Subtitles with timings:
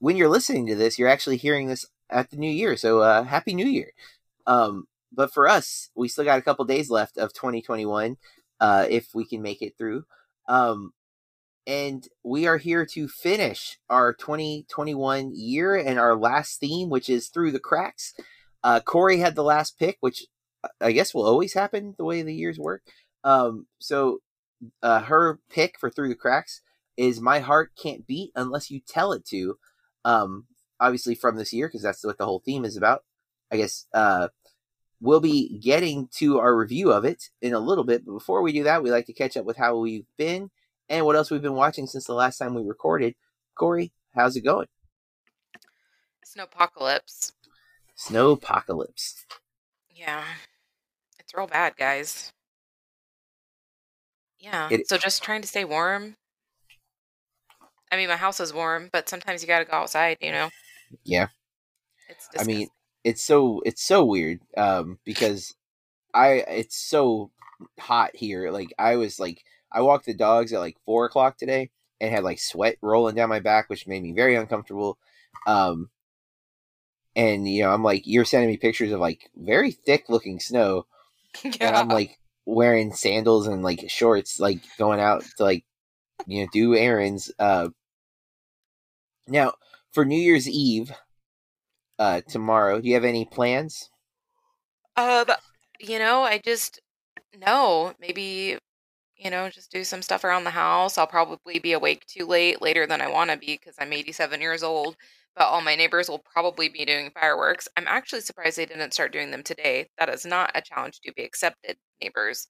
[0.00, 2.76] when you're listening to this, you're actually hearing this at the new year.
[2.76, 3.92] So, uh, Happy New Year.
[4.46, 8.16] Um, but for us, we still got a couple days left of 2021,
[8.60, 10.04] uh, if we can make it through.
[10.48, 10.92] Um,
[11.66, 17.28] and we are here to finish our 2021 year and our last theme, which is
[17.28, 18.14] Through the Cracks.
[18.64, 20.26] Uh, Corey had the last pick, which
[20.80, 22.82] I guess will always happen the way the years work.
[23.24, 24.18] Um, so
[24.82, 26.62] uh, her pick for Through the Cracks
[26.96, 29.58] is My Heart Can't Beat Unless You Tell It To.
[30.04, 30.46] Um,
[30.78, 33.04] obviously from this year, because that's what the whole theme is about.
[33.52, 34.28] I guess uh,
[35.00, 38.04] we'll be getting to our review of it in a little bit.
[38.06, 40.50] But before we do that, we like to catch up with how we've been
[40.88, 43.14] and what else we've been watching since the last time we recorded.
[43.56, 44.68] Corey, how's it going?
[46.24, 47.32] Snowpocalypse.
[47.98, 49.24] Snowpocalypse.
[49.94, 50.24] Yeah.
[51.18, 52.32] It's real bad, guys.
[54.38, 54.68] Yeah.
[54.70, 56.16] It- so just trying to stay warm.
[57.90, 60.50] I mean, my house is warm, but sometimes you got to go outside, you know?
[61.04, 61.28] Yeah.
[62.08, 62.68] It's I mean,
[63.04, 65.54] it's so it's so weird um because
[66.12, 67.30] I it's so
[67.78, 68.50] hot here.
[68.50, 72.24] Like I was like I walked the dogs at like four o'clock today and had
[72.24, 74.98] like sweat rolling down my back, which made me very uncomfortable.
[75.46, 75.90] Um
[77.16, 80.86] and you know, I'm like you're sending me pictures of like very thick looking snow
[81.44, 81.76] and.
[81.76, 85.64] I'm like wearing sandals and like shorts, like going out to like
[86.26, 87.32] you know do errands.
[87.38, 87.68] Uh,
[89.30, 89.54] now
[89.92, 90.92] for New Year's Eve,
[91.98, 93.90] uh, tomorrow, do you have any plans?
[94.96, 95.26] Um,
[95.78, 96.80] you know, I just
[97.38, 98.58] no, maybe
[99.20, 100.96] you know, just do some stuff around the house.
[100.96, 104.40] I'll probably be awake too late, later than I want to be because I'm 87
[104.40, 104.96] years old.
[105.36, 107.68] But all my neighbors will probably be doing fireworks.
[107.76, 109.88] I'm actually surprised they didn't start doing them today.
[109.98, 112.48] That is not a challenge to be accepted, neighbors.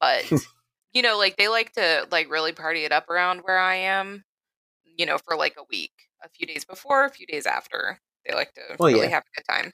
[0.00, 0.30] But
[0.92, 4.24] you know, like they like to like really party it up around where I am.
[4.84, 5.92] You know, for like a week,
[6.24, 8.00] a few days before, a few days after.
[8.26, 9.10] They like to Well, really yeah.
[9.10, 9.72] have a good time.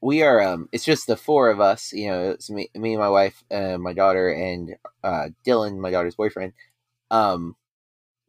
[0.00, 0.40] We are.
[0.42, 1.92] Um, it's just the four of us.
[1.92, 5.90] You know, it's me, me and my wife, uh, my daughter, and uh, Dylan, my
[5.90, 6.52] daughter's boyfriend.
[7.10, 7.56] Um,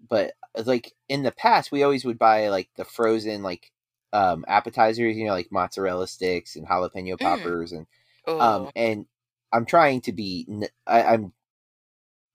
[0.09, 0.33] but
[0.65, 3.71] like in the past, we always would buy like the frozen like
[4.13, 5.17] um appetizers.
[5.17, 7.87] You know, like mozzarella sticks and jalapeno poppers and
[8.27, 9.05] Oh, um and
[9.53, 10.47] i'm trying to be
[10.87, 11.33] I'm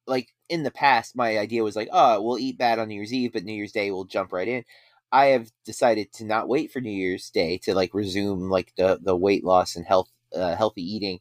[0.06, 3.14] like in the past my idea was like oh we'll eat bad on new year's
[3.14, 4.64] eve but new year's day we'll jump right in.
[5.12, 8.98] I have decided to not wait for new year's day to like resume like the
[9.02, 11.20] the weight loss and health uh, healthy eating.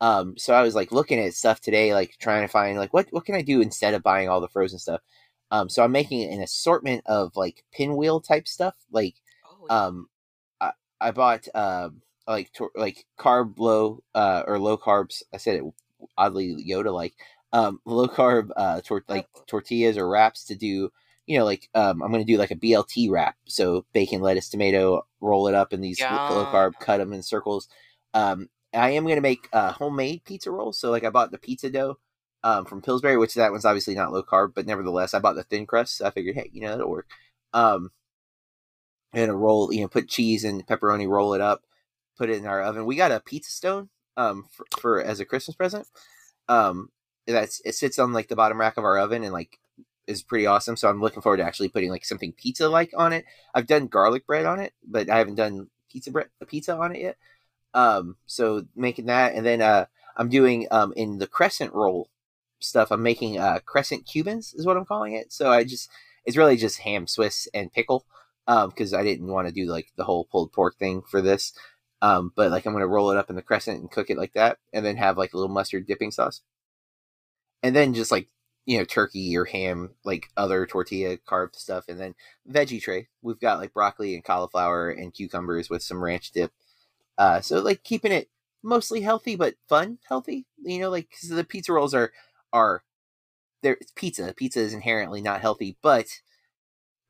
[0.00, 3.08] Um so i was like looking at stuff today like trying to find like what
[3.10, 5.00] what can i do instead of buying all the frozen stuff?
[5.50, 9.16] Um so i'm making an assortment of like pinwheel type stuff like
[9.46, 9.86] oh, yeah.
[9.86, 10.08] um
[10.60, 15.64] i, I bought um like like carb low uh or low carbs i said it
[16.16, 17.14] oddly yoda like
[17.52, 20.90] um low carb uh tor- like tortillas or wraps to do
[21.26, 23.36] you know like um i'm gonna do like a blt wrap.
[23.46, 27.22] So bacon lettuce tomato roll it up in these l- low carb cut them in
[27.22, 27.68] circles.
[28.14, 30.78] Um i am gonna make uh homemade pizza rolls.
[30.78, 31.98] So like i bought the pizza dough
[32.44, 35.44] um from pillsbury which that one's obviously not low carb but nevertheless i bought the
[35.44, 35.98] thin crust.
[35.98, 37.08] So i figured hey you know that'll work.
[37.52, 37.90] Um
[39.12, 41.62] and a roll you know put cheese and pepperoni roll it up
[42.18, 42.84] put it in our oven.
[42.84, 45.86] We got a pizza stone um for, for as a christmas present.
[46.48, 46.90] Um
[47.32, 49.58] that's it sits on like the bottom rack of our oven and like
[50.06, 50.76] is pretty awesome.
[50.76, 53.24] So i'm looking forward to actually putting like something pizza like on it.
[53.54, 57.02] I've done garlic bread on it but i haven't done pizza bread pizza on it
[57.02, 57.16] yet.
[57.74, 59.86] Um so making that and then uh
[60.16, 62.10] i'm doing um in the crescent roll
[62.60, 65.32] stuff i'm making uh crescent cubans is what i'm calling it.
[65.32, 65.90] So i just
[66.24, 68.04] it's really just ham swiss and pickle
[68.46, 71.52] um because i didn't want to do like the whole pulled pork thing for this.
[72.02, 74.32] Um but like i'm gonna roll it up in the crescent and cook it like
[74.34, 76.42] that and then have like a little mustard dipping sauce
[77.62, 78.28] and then just like
[78.66, 82.14] you know turkey or ham like other tortilla carb stuff and then
[82.50, 86.52] veggie tray we've got like broccoli and cauliflower and cucumbers with some ranch dip
[87.18, 88.28] uh so like keeping it
[88.62, 92.12] mostly healthy but fun healthy you know like 'cause the pizza rolls are
[92.52, 92.82] are
[93.62, 96.06] there it's pizza pizza is inherently not healthy but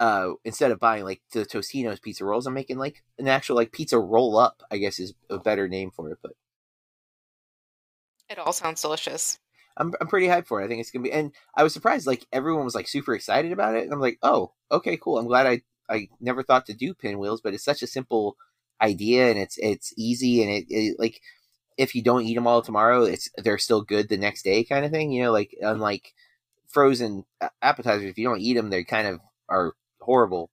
[0.00, 3.72] uh instead of buying like the Totino's pizza rolls i'm making like an actual like
[3.72, 6.32] pizza roll up i guess is a better name for it but
[8.30, 9.38] It all sounds delicious.
[9.76, 10.64] I'm I'm pretty hyped for it.
[10.64, 13.52] I think it's gonna be, and I was surprised like everyone was like super excited
[13.52, 15.18] about it, and I'm like, oh, okay, cool.
[15.18, 18.36] I'm glad I I never thought to do pinwheels, but it's such a simple
[18.82, 21.20] idea and it's it's easy and it, it like
[21.78, 24.84] if you don't eat them all tomorrow, it's they're still good the next day, kind
[24.84, 25.12] of thing.
[25.12, 26.12] You know, like unlike
[26.68, 27.24] frozen
[27.62, 30.50] appetizers, if you don't eat them, they kind of are horrible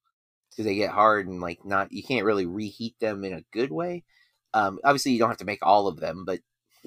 [0.51, 3.71] because they get hard and like not you can't really reheat them in a good
[3.71, 4.03] way.
[4.53, 6.39] Um, obviously, you don't have to make all of them, but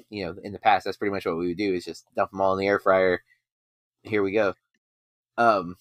[0.09, 2.31] you know, in the past, that's pretty much what we would do is just dump
[2.31, 3.23] them all in the air fryer.
[4.03, 4.55] Here we go.
[5.37, 5.77] Um,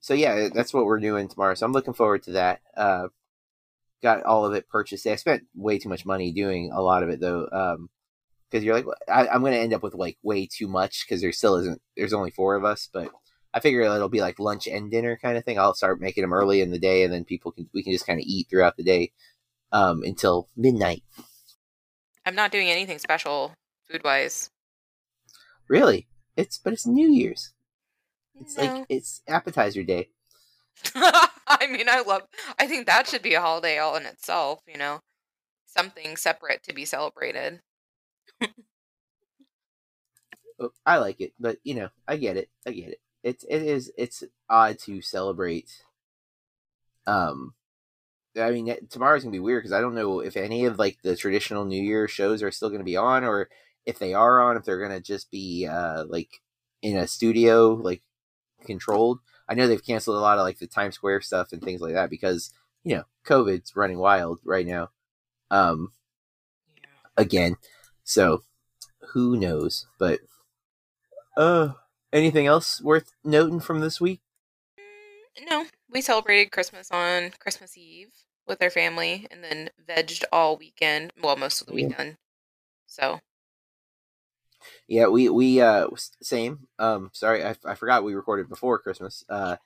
[0.00, 1.54] so yeah, that's what we're doing tomorrow.
[1.54, 2.60] So I'm looking forward to that.
[2.76, 3.08] Uh,
[4.02, 5.06] got all of it purchased.
[5.06, 7.48] I spent way too much money doing a lot of it though.
[7.50, 7.90] Um,
[8.50, 11.20] because you're like, I, am going to end up with like way too much because
[11.20, 11.80] there still isn't.
[11.96, 13.10] There's only four of us, but
[13.54, 15.58] I figure it'll be like lunch and dinner kind of thing.
[15.58, 18.06] I'll start making them early in the day, and then people can we can just
[18.06, 19.12] kind of eat throughout the day
[19.72, 21.02] um, until midnight.
[22.24, 23.54] I'm not doing anything special
[23.88, 24.50] food wise.
[25.68, 26.06] Really?
[26.36, 27.52] It's but it's New Year's.
[28.40, 28.64] It's No.
[28.64, 30.08] like it's appetizer day.
[30.94, 32.22] I mean, I love.
[32.58, 34.60] I think that should be a holiday all in itself.
[34.66, 35.00] You know,
[35.66, 37.60] something separate to be celebrated.
[40.58, 42.50] Oh, I like it, but you know, I get it.
[42.66, 43.00] I get it.
[43.22, 45.84] It's it is it's odd to celebrate.
[47.06, 47.54] Um,
[48.38, 50.98] I mean, it- tomorrow's gonna be weird because I don't know if any of like
[51.02, 53.48] the traditional New Year shows are still gonna be on, or
[53.86, 56.40] if they are on, if they're gonna just be uh like
[56.82, 58.02] in a studio, like
[58.64, 59.20] controlled.
[59.48, 61.94] I know they've canceled a lot of like the Times Square stuff and things like
[61.94, 62.52] that because
[62.84, 64.90] you know COVID's running wild right now.
[65.50, 65.92] Um,
[67.16, 67.56] again,
[68.04, 68.42] so
[69.12, 69.86] who knows?
[69.98, 70.20] But
[71.36, 71.72] uh,
[72.12, 74.20] anything else worth noting from this week?
[74.78, 78.12] Mm, No, we celebrated Christmas on Christmas Eve
[78.46, 81.12] with our family, and then vegged all weekend.
[81.22, 82.16] Well, most of the weekend.
[82.86, 83.20] So
[84.88, 85.88] Yeah, we we uh
[86.22, 86.68] same.
[86.78, 89.24] Um, sorry, I, I forgot we recorded before Christmas.
[89.28, 89.56] Uh,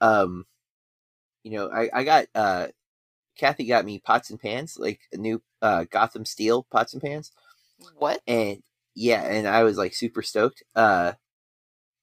[0.00, 0.46] um,
[1.44, 2.68] you know, I I got uh,
[3.38, 7.32] Kathy got me pots and pans, like a new uh Gotham Steel pots and pans,
[7.98, 8.22] what?
[8.26, 8.62] and
[8.94, 10.62] yeah, and I was like super stoked.
[10.76, 11.12] Uh,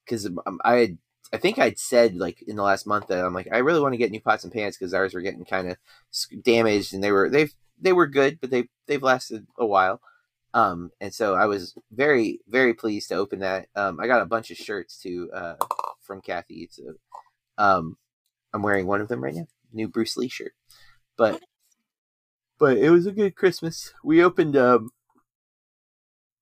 [0.06, 0.30] because
[0.64, 0.98] I had
[1.34, 3.94] I think I'd said like in the last month that I'm like I really want
[3.94, 5.78] to get new pots and pans because ours were getting kind of
[6.44, 10.02] damaged and they were they've they were good but they they've lasted a while.
[10.54, 13.68] Um, and so I was very very pleased to open that.
[13.76, 15.56] Um, I got a bunch of shirts too uh
[16.02, 16.68] from Kathy.
[16.72, 16.96] So
[17.58, 17.98] um,
[18.54, 20.54] I'm wearing one of them right now, new Bruce Lee shirt.
[21.18, 21.42] But
[22.60, 23.94] but it was a good Christmas.
[24.04, 24.90] We opened um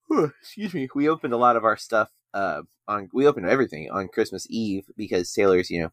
[0.42, 0.90] excuse me.
[0.96, 2.10] We opened a lot of our stuff.
[2.34, 5.90] Uh, on we opened everything on Christmas Eve because Taylor's, you know,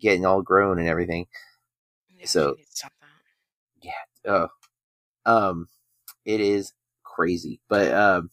[0.00, 1.26] getting all grown and everything.
[2.18, 3.08] Yeah, So- she needs to stop that.
[4.30, 4.48] Oh,
[5.24, 5.68] um,
[6.24, 6.72] it is
[7.04, 7.60] crazy.
[7.68, 8.30] But um,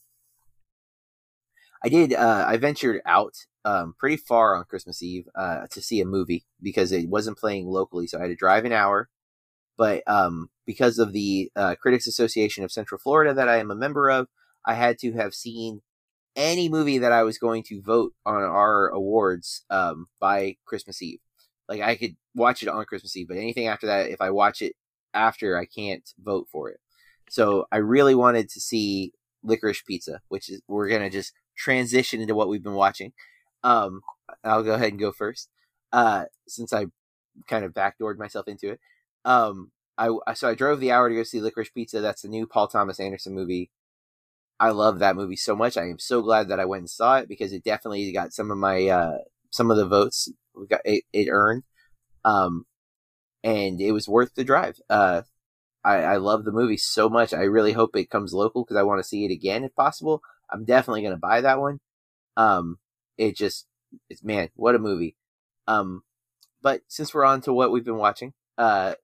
[1.83, 2.13] I did.
[2.13, 6.45] Uh, I ventured out um pretty far on Christmas Eve uh to see a movie
[6.61, 9.09] because it wasn't playing locally, so I had to drive an hour.
[9.77, 13.75] But um, because of the uh, Critics Association of Central Florida that I am a
[13.75, 14.27] member of,
[14.65, 15.81] I had to have seen
[16.35, 21.19] any movie that I was going to vote on our awards um, by Christmas Eve.
[21.67, 24.61] Like I could watch it on Christmas Eve, but anything after that, if I watch
[24.61, 24.73] it
[25.13, 26.79] after, I can't vote for it.
[27.29, 32.35] So I really wanted to see Licorice Pizza, which is we're gonna just transition into
[32.35, 33.13] what we've been watching.
[33.63, 34.01] Um,
[34.43, 35.49] I'll go ahead and go first,
[35.91, 36.88] uh, since I
[37.47, 38.79] kind of backdoored myself into it.
[39.24, 42.01] Um, I so I drove the hour to go see Licorice Pizza.
[42.01, 43.71] That's the new Paul Thomas Anderson movie.
[44.59, 45.77] I love that movie so much.
[45.77, 48.51] I am so glad that I went and saw it because it definitely got some
[48.51, 49.17] of my uh,
[49.50, 51.63] some of the votes we got it, it earned.
[52.24, 52.65] Um,
[53.43, 54.79] and it was worth the drive.
[54.89, 55.21] Uh,
[55.83, 57.33] I, I love the movie so much.
[57.33, 60.21] I really hope it comes local because I want to see it again if possible.
[60.50, 61.79] I'm definitely to buy that one.
[62.38, 62.79] Um,
[63.17, 63.67] it just,
[64.09, 65.15] it's man, what a movie.
[65.67, 66.03] Um,
[66.62, 68.95] but since we're on to what we've been watching, uh,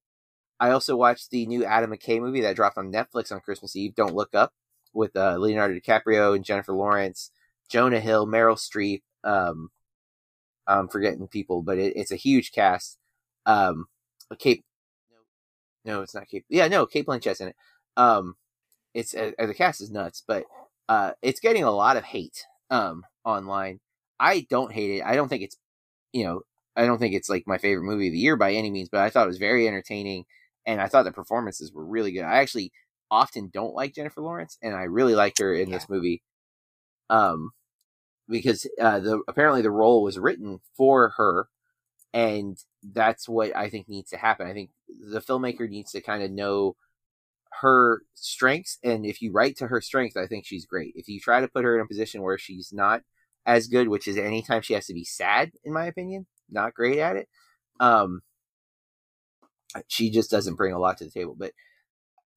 [0.60, 3.96] I also watched the new Adam McKay movie that dropped on Netflix on Christmas Eve.
[3.96, 4.54] Don't look up
[4.94, 7.32] with uh, Leonardo DiCaprio and Jennifer Lawrence,
[7.70, 9.02] Jonah Hill, Meryl Streep.
[9.24, 9.70] Um,
[10.68, 12.98] I'm forgetting people, but it, it's a huge cast.
[13.46, 13.88] Um,
[14.40, 14.64] Cape,
[15.86, 16.46] no, no, it's not Cape.
[16.50, 17.56] Yeah, no, Cate Blanchett's in it.
[17.98, 18.36] Um,
[18.94, 20.46] it's uh, the cast is nuts, but
[20.88, 23.80] uh, it's getting a lot of hate um online.
[24.20, 25.04] I don't hate it.
[25.04, 25.58] I don't think it's,
[26.14, 26.42] you know,
[26.76, 29.02] I don't think it's like my favorite movie of the year by any means, but
[29.02, 30.26] I thought it was very entertaining,
[30.66, 32.24] and I thought the performances were really good.
[32.24, 32.72] I actually
[33.12, 36.24] often don't like Jennifer Lawrence, and I really liked her in this movie.
[37.10, 37.52] Um,
[38.30, 41.50] because uh, the apparently the role was written for her,
[42.14, 44.48] and that's what I think needs to happen.
[44.48, 46.78] I think the filmmaker needs to kind of know
[47.62, 50.94] her strengths, and if you write to her strengths, I think she's great.
[50.96, 53.02] If you try to put her in a position where she's not
[53.46, 57.00] as good, which is anytime she has to be sad, in my opinion, not great
[57.00, 57.28] at it.
[57.80, 58.22] Um,
[59.88, 61.36] she just doesn't bring a lot to the table.
[61.38, 61.54] But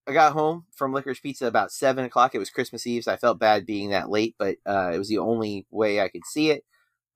[0.06, 2.34] I got home from Licorice Pizza about seven o'clock.
[2.34, 5.08] It was Christmas Eve, so I felt bad being that late, but uh, it was
[5.08, 6.64] the only way I could see it.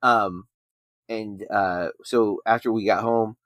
[0.02, 0.46] Um,
[1.08, 3.36] and uh, so after we got home,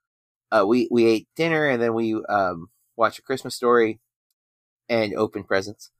[0.53, 4.01] uh, we we ate dinner and then we um, watched a Christmas story
[4.89, 5.91] and opened presents.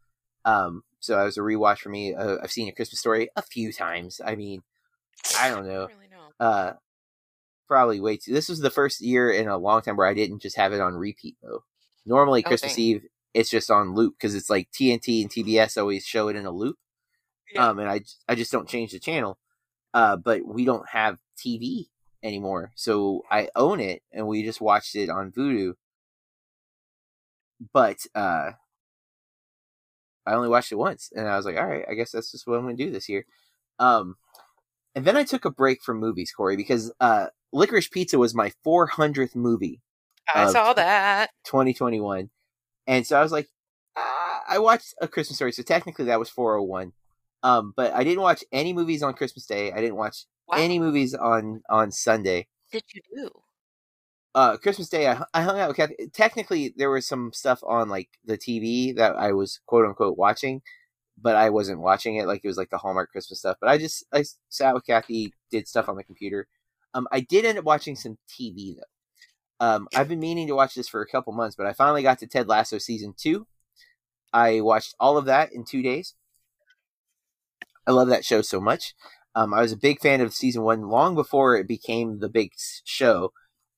[0.45, 2.15] Um, so it was a rewatch for me.
[2.15, 4.21] Uh, I've seen a Christmas story a few times.
[4.25, 4.63] I mean,
[5.39, 5.89] I don't know.
[5.89, 6.45] really know.
[6.45, 6.73] Uh,
[7.67, 8.33] probably way too.
[8.33, 10.81] This was the first year in a long time where I didn't just have it
[10.81, 11.65] on repeat though.
[12.05, 12.79] Normally Oh, Christmas.
[12.79, 13.05] Eve,
[13.35, 16.51] it's just on loop because it's like TNT and TBS always show it in a
[16.51, 16.77] loop.
[17.55, 17.69] Yeah.
[17.69, 19.39] Um, and I I just don't change the channel.
[19.95, 21.89] Uh, but we don't have TV
[22.23, 25.75] anymore, so I own it, and we just watched it on Vudu.
[27.75, 28.53] But uh,
[30.27, 32.47] I only watched it once, and I was like, all right, I guess that's just
[32.47, 33.27] what I'm going to do this year.
[33.79, 34.17] Um,
[34.95, 38.53] and then I took a break from movies, Corey, because uh, Licorice Pizza was my
[38.65, 39.83] 400th movie,
[40.33, 41.31] I saw that.
[41.45, 42.31] 2021,
[42.87, 43.49] and so I was like,
[43.97, 46.93] ah, I watched A Christmas Story, so technically that was 401.
[47.43, 49.73] Um, but I didn't watch any movies on Christmas Day.
[49.73, 50.59] I didn't watch Wow.
[50.59, 52.49] any movies on on Sunday.
[52.71, 53.31] What did you do?
[54.35, 55.97] uh Christmas Day, I, I hung out with Kathy.
[56.13, 60.63] Technically, there was some stuff on like the TV that I was quote unquote watching,
[61.21, 62.27] but I wasn't watching it.
[62.27, 63.59] Like it was like the Hallmark Christmas stuff.
[63.61, 66.49] But I just I sat with Kathy, did stuff on the computer.
[66.95, 68.83] Um, I did end up watching some TV though.
[69.63, 72.19] Um, I've been meaning to watch this for a couple months, but I finally got
[72.19, 73.47] to Ted Lasso season two.
[74.33, 76.15] I watched all of that in two days.
[77.87, 78.95] I love that show so much.
[79.37, 82.51] Um, I was a big fan of season one long before it became the big
[82.57, 83.33] show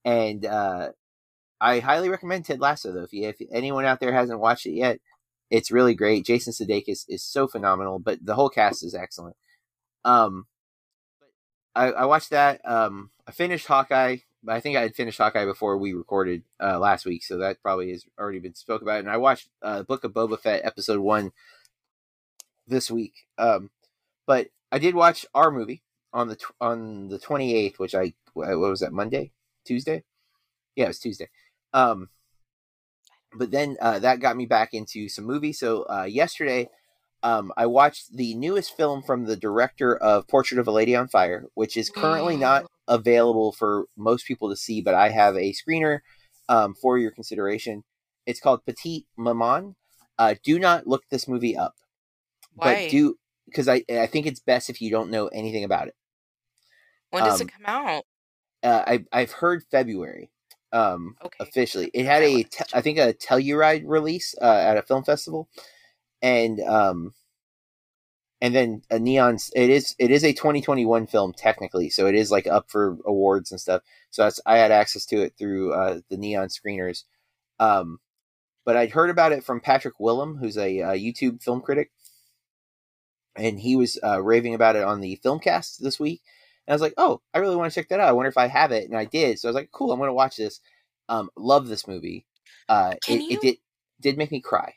[0.06, 0.92] and uh,
[1.60, 2.90] I highly recommend Ted Lasso.
[2.90, 5.00] Though, if, you, if anyone out there hasn't watched it yet,
[5.50, 6.24] it's really great.
[6.24, 9.36] Jason Sudeikis is so phenomenal, but the whole cast is excellent.
[10.02, 10.46] Um,
[11.74, 12.60] I, I watched that.
[12.64, 14.18] Um, I finished Hawkeye.
[14.44, 17.62] But I think I had finished Hawkeye before we recorded uh, last week, so that
[17.62, 19.00] probably has already been spoke about.
[19.00, 21.32] And I watched uh, Book of Boba Fett episode one
[22.66, 23.14] this week.
[23.38, 23.70] Um,
[24.26, 25.82] but I did watch our movie
[26.12, 29.32] on the tw- on the twenty eighth, which I what was that Monday,
[29.64, 30.04] Tuesday?
[30.76, 31.28] Yeah, it was Tuesday.
[31.72, 32.10] Um,
[33.32, 35.58] but then uh, that got me back into some movies.
[35.58, 36.68] So uh, yesterday,
[37.22, 41.08] um, I watched the newest film from the director of Portrait of a Lady on
[41.08, 45.52] Fire, which is currently not available for most people to see, but I have a
[45.54, 46.00] screener
[46.48, 47.84] um, for your consideration.
[48.26, 49.76] It's called Petite Maman.
[50.18, 51.74] Uh, do not look this movie up,
[52.54, 52.86] Why?
[52.86, 55.94] but do because I I think it's best if you don't know anything about it.
[57.10, 58.04] when does um, it come out?
[58.62, 60.30] Uh, I I've heard February.
[60.72, 61.38] Um, Okay.
[61.40, 65.48] officially, it had a te- I think a Telluride release uh, at a film festival,
[66.22, 67.14] and um,
[68.44, 69.38] and then a neon.
[69.56, 73.50] It is it is a 2021 film technically, so it is like up for awards
[73.50, 73.80] and stuff.
[74.10, 77.04] So that's I had access to it through uh, the neon screeners.
[77.58, 78.00] Um,
[78.66, 81.90] but I'd heard about it from Patrick Willem, who's a, uh YouTube film critic,
[83.34, 86.20] and he was uh, raving about it on the Filmcast this week.
[86.66, 88.08] And I was like, "Oh, I really want to check that out.
[88.08, 89.38] I wonder if I have it." And I did.
[89.38, 90.60] So I was like, "Cool, I'm going to watch this."
[91.08, 92.26] Um, love this movie.
[92.68, 93.56] Uh, it, you- it did
[94.02, 94.74] did make me cry.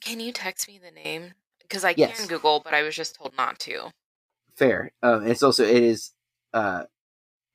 [0.00, 1.34] Can you text me the name?
[1.70, 2.18] Because I Yes.
[2.18, 3.92] can Google, but I was just told not to.
[4.56, 4.92] Fair.
[5.04, 6.10] Um, it's also it is
[6.52, 6.84] uh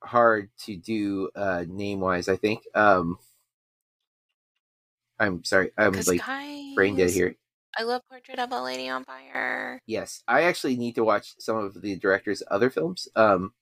[0.02, 2.30] hard to do uh name wise.
[2.30, 2.64] I think.
[2.74, 3.20] Um,
[5.20, 5.72] I'm sorry.
[5.78, 6.22] I'm like
[6.76, 7.36] brain dead here.
[7.78, 9.82] I love Portrait of a Lady on Fire.
[9.86, 13.10] Yes, I actually need to watch some of the director's other films.
[13.18, 13.54] Um,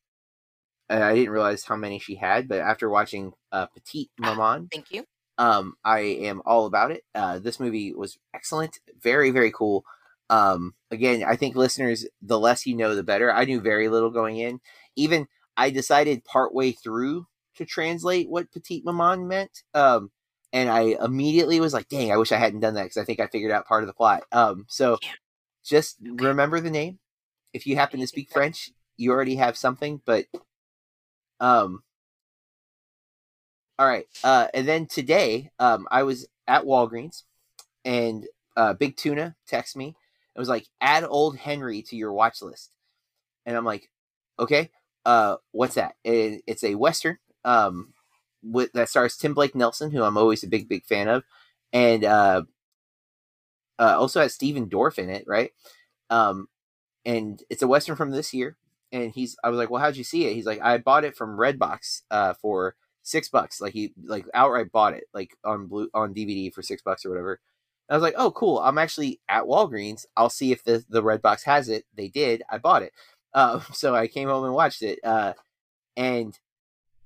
[0.88, 5.06] I didn't realize how many she had, but after watching uh, Petite Maman, Thank you.
[5.40, 7.04] um, I am all about it.
[7.16, 9.84] Uh, this movie was excellent, very very cool.
[10.30, 13.32] Um, again, I think listeners, the less you know, the better.
[13.34, 14.60] I knew very little going in.
[14.96, 15.28] Even
[15.58, 19.64] I decided partway through to translate what Petite Maman meant.
[19.74, 20.12] Um,
[20.52, 23.20] and I immediately was like, "Dang, I wish I hadn't done that because I think
[23.20, 25.10] I figured out part of the plot." Um, so Yeah.
[25.66, 26.26] just Okay.
[26.26, 27.00] remember the name.
[27.54, 28.32] If you happen to speak.
[28.32, 30.02] French, you already have something.
[30.06, 30.28] But
[31.40, 31.84] um,
[33.80, 34.06] all right.
[34.24, 37.24] Uh, and then today, um, I was at Walgreens,
[37.86, 38.28] and
[38.58, 39.96] uh, Big Tuna texted me.
[40.36, 42.72] It was like, "Add Old Henry to your watch list,"
[43.46, 43.90] and I'm like,
[44.40, 44.72] "Okay,
[45.06, 47.18] uh, what's that?" It, it's a western.
[47.46, 47.94] Um,
[48.44, 51.24] with that stars Tim Blake Nelson, who I'm always a big big fan of,
[51.74, 52.44] and uh,
[53.80, 55.52] uh, also has Stephen Dorff in it, right?
[56.10, 56.48] Um,
[57.06, 58.58] and it's a western from this year.
[58.92, 60.36] And he's, I was like, well, how'd you see it?
[60.36, 63.60] He's like, I bought it from Redbox uh, for six bucks.
[63.60, 67.10] Like he like outright bought it like on blue on DVD for six bucks or
[67.10, 67.40] whatever.
[67.94, 68.58] I was like, oh, cool.
[68.58, 70.08] I'm actually at Walgreens.
[70.18, 71.86] I'll see if the the red box has it.
[71.96, 72.42] They did.
[72.50, 72.92] I bought it.
[73.36, 74.98] Uh, so I came home and watched it.
[75.04, 75.34] Uh,
[75.96, 76.36] and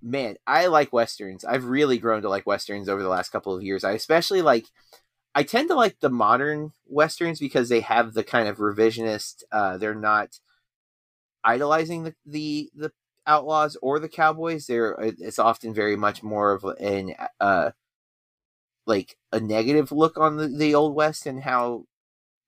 [0.02, 1.44] man, I like westerns.
[1.44, 3.84] I've really grown to like westerns over the last couple of years.
[3.84, 4.66] I especially like.
[5.36, 9.44] I tend to like the modern westerns because they have the kind of revisionist.
[9.52, 10.40] Uh, they're not
[11.44, 12.92] idolizing the, the the
[13.28, 14.68] outlaws or the cowboys.
[14.68, 17.72] They're it's often very much more of an uh
[18.88, 21.86] like a negative look on the, the old west and how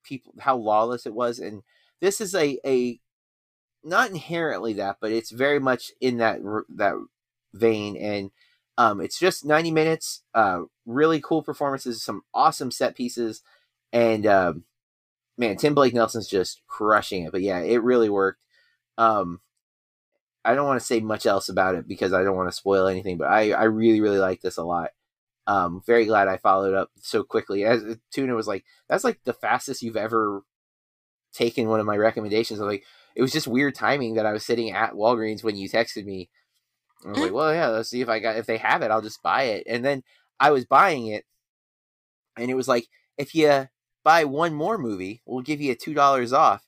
[0.04, 1.62] people how lawless it was and
[2.02, 3.00] this is a a
[3.84, 6.96] not inherently that but it's very much in that that
[7.54, 8.32] vein and
[8.78, 13.42] um it's just 90 minutes uh really cool performances some awesome set pieces
[13.92, 14.64] and um
[15.38, 18.42] man tim blake nelson's just crushing it but yeah it really worked.
[18.98, 19.42] Um
[20.46, 22.88] i don't want to say much else about it because i don't want to spoil
[22.88, 24.92] anything but i i really really like this a lot
[25.50, 27.66] um, very glad I followed up so quickly.
[27.66, 30.44] As Tuna was like, "That's like the fastest you've ever
[31.34, 32.84] taken one of my recommendations." I'm like,
[33.16, 36.30] it was just weird timing that I was sitting at Walgreens when you texted me.
[37.04, 39.02] I was like, "Well, yeah, let's see if I got if they have it, I'll
[39.02, 40.04] just buy it." And then
[40.40, 41.26] I was buying it,
[42.38, 42.88] and it was like,
[43.18, 43.68] if you
[44.04, 46.64] buy one more movie, we'll give you a two dollars off.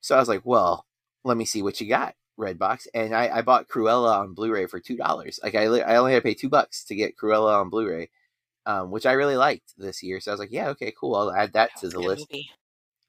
[0.00, 0.86] So I was like, well,
[1.24, 2.14] let me see what you got.
[2.40, 5.38] Redbox, and I, I bought Cruella on Blu-ray for two dollars.
[5.42, 8.10] Like I, I only had to pay two bucks to get Cruella on Blu-ray,
[8.66, 10.20] um, which I really liked this year.
[10.20, 11.14] So I was like, yeah, okay, cool.
[11.14, 12.26] I'll add that, that to the list.
[12.30, 12.50] Movie.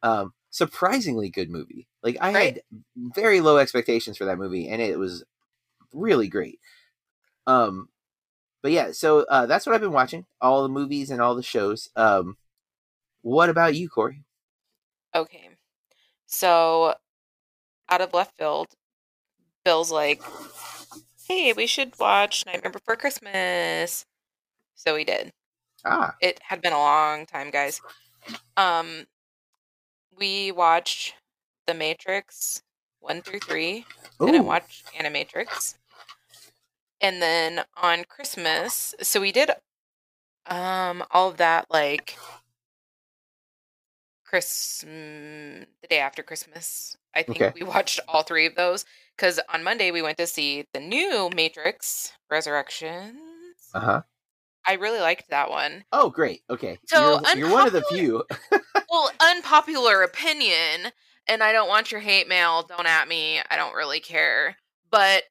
[0.04, 1.88] Um, surprisingly good movie.
[2.04, 2.54] Like I right?
[2.56, 2.62] had
[2.96, 5.24] very low expectations for that movie, and it was
[5.94, 6.60] really great.
[7.48, 7.90] Um,
[8.62, 10.26] but yeah, so uh, that's what I've been watching.
[10.40, 11.90] All the movies and all the shows.
[11.96, 12.38] Um,
[13.22, 14.24] what about you, Corey?
[15.16, 15.50] Okay,
[16.26, 16.96] so
[17.90, 18.68] out of left field,
[19.64, 20.22] Bill's like,
[21.28, 24.06] hey, we should watch Nightmare Before Christmas.
[24.76, 25.32] So we did.
[25.86, 26.16] Ah.
[26.22, 27.82] It had been a long time, guys.
[28.58, 29.06] Um,
[30.18, 31.16] we watched
[31.68, 32.64] The Matrix
[33.00, 33.86] 1 through 3.
[34.22, 34.26] Ooh.
[34.26, 35.76] Didn't watch Animatrix.
[37.00, 39.50] And then on Christmas, so we did
[40.48, 42.18] um all of that like
[44.24, 46.96] Chris the day after Christmas.
[47.14, 47.52] I think okay.
[47.54, 48.86] we watched all three of those
[49.22, 53.20] because on Monday we went to see the new Matrix Resurrections.
[53.72, 54.02] Uh huh.
[54.66, 55.84] I really liked that one.
[55.92, 56.42] Oh, great.
[56.50, 56.80] Okay.
[56.88, 58.24] So you're, you're one of the few.
[58.90, 60.92] well, unpopular opinion,
[61.28, 62.64] and I don't want your hate mail.
[62.64, 63.40] Don't at me.
[63.50, 64.58] I don't really care.
[64.90, 65.24] But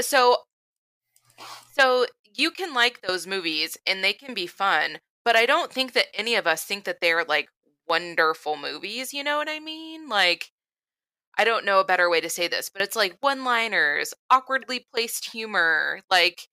[0.00, 0.38] so,
[1.72, 5.92] so you can like those movies and they can be fun, but I don't think
[5.92, 7.48] that any of us think that they're like
[7.88, 9.12] wonderful movies.
[9.14, 10.08] You know what I mean?
[10.08, 10.50] Like,
[11.38, 14.86] I don't know a better way to say this, but it's like one liners, awkwardly
[14.92, 16.48] placed humor, like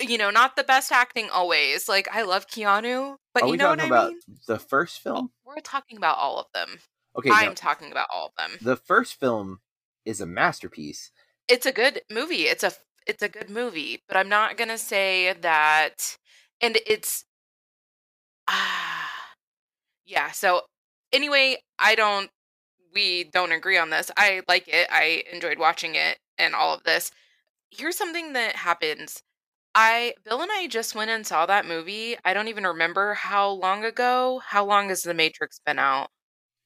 [0.00, 1.88] you know, not the best acting always.
[1.88, 4.20] Like I love Keanu, but Are you know what I mean?
[4.46, 5.30] The first film?
[5.44, 6.78] We're talking about all of them.
[7.16, 7.30] Okay.
[7.32, 8.58] I'm no, talking about all of them.
[8.60, 9.58] The first film
[10.04, 11.10] is a masterpiece.
[11.48, 12.44] It's a good movie.
[12.44, 12.72] It's a
[13.06, 16.18] it's a good movie, but I'm not going to say that
[16.60, 17.24] and it's
[18.48, 19.10] ah
[20.06, 20.62] yeah, so
[21.12, 22.30] anyway, I don't
[22.94, 24.10] we don't agree on this.
[24.16, 24.88] I like it.
[24.90, 27.10] I enjoyed watching it and all of this.
[27.70, 29.22] Here's something that happens.
[29.74, 32.16] I Bill and I just went and saw that movie.
[32.24, 34.40] I don't even remember how long ago.
[34.44, 36.08] How long has The Matrix been out?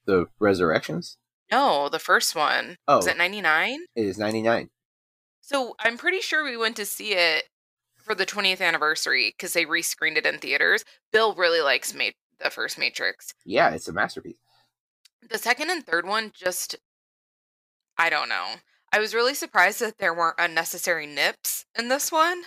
[0.06, 1.18] The Resurrections?
[1.50, 2.76] No, the first one.
[2.88, 2.96] Oh.
[2.96, 3.80] Was it 99?
[3.94, 4.70] It is 99.
[5.42, 7.44] So I'm pretty sure we went to see it
[7.96, 10.84] for the 20th anniversary because they rescreened it in theaters.
[11.12, 12.10] Bill really likes Ma-
[12.42, 13.34] the first Matrix.
[13.44, 14.36] Yeah, it's a masterpiece.
[15.28, 16.76] The second and third one just
[17.96, 18.54] I don't know.
[18.92, 22.42] I was really surprised that there weren't unnecessary nips in this one.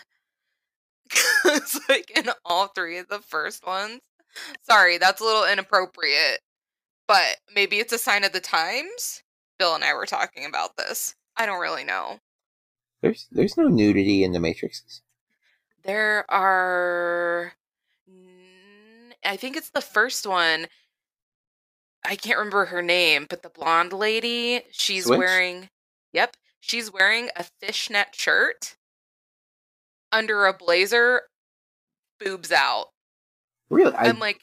[1.09, 4.01] Cuz like in all three of the first ones.
[4.61, 6.41] Sorry, that's a little inappropriate.
[7.07, 9.23] But maybe it's a sign of the times.
[9.57, 11.15] Bill and I were talking about this.
[11.37, 12.19] I don't really know.
[13.01, 15.01] There's there's no nudity in the Matrixes.
[15.83, 17.53] There are
[19.23, 20.67] I think it's the first one
[22.07, 25.17] I can't remember her name, but the blonde lady, she's Switch?
[25.17, 25.69] wearing
[26.13, 28.75] Yep, she's wearing a fishnet shirt
[30.11, 31.23] under a blazer,
[32.19, 32.87] boobs out.
[33.69, 33.93] Really?
[33.93, 34.09] I...
[34.09, 34.41] I'm like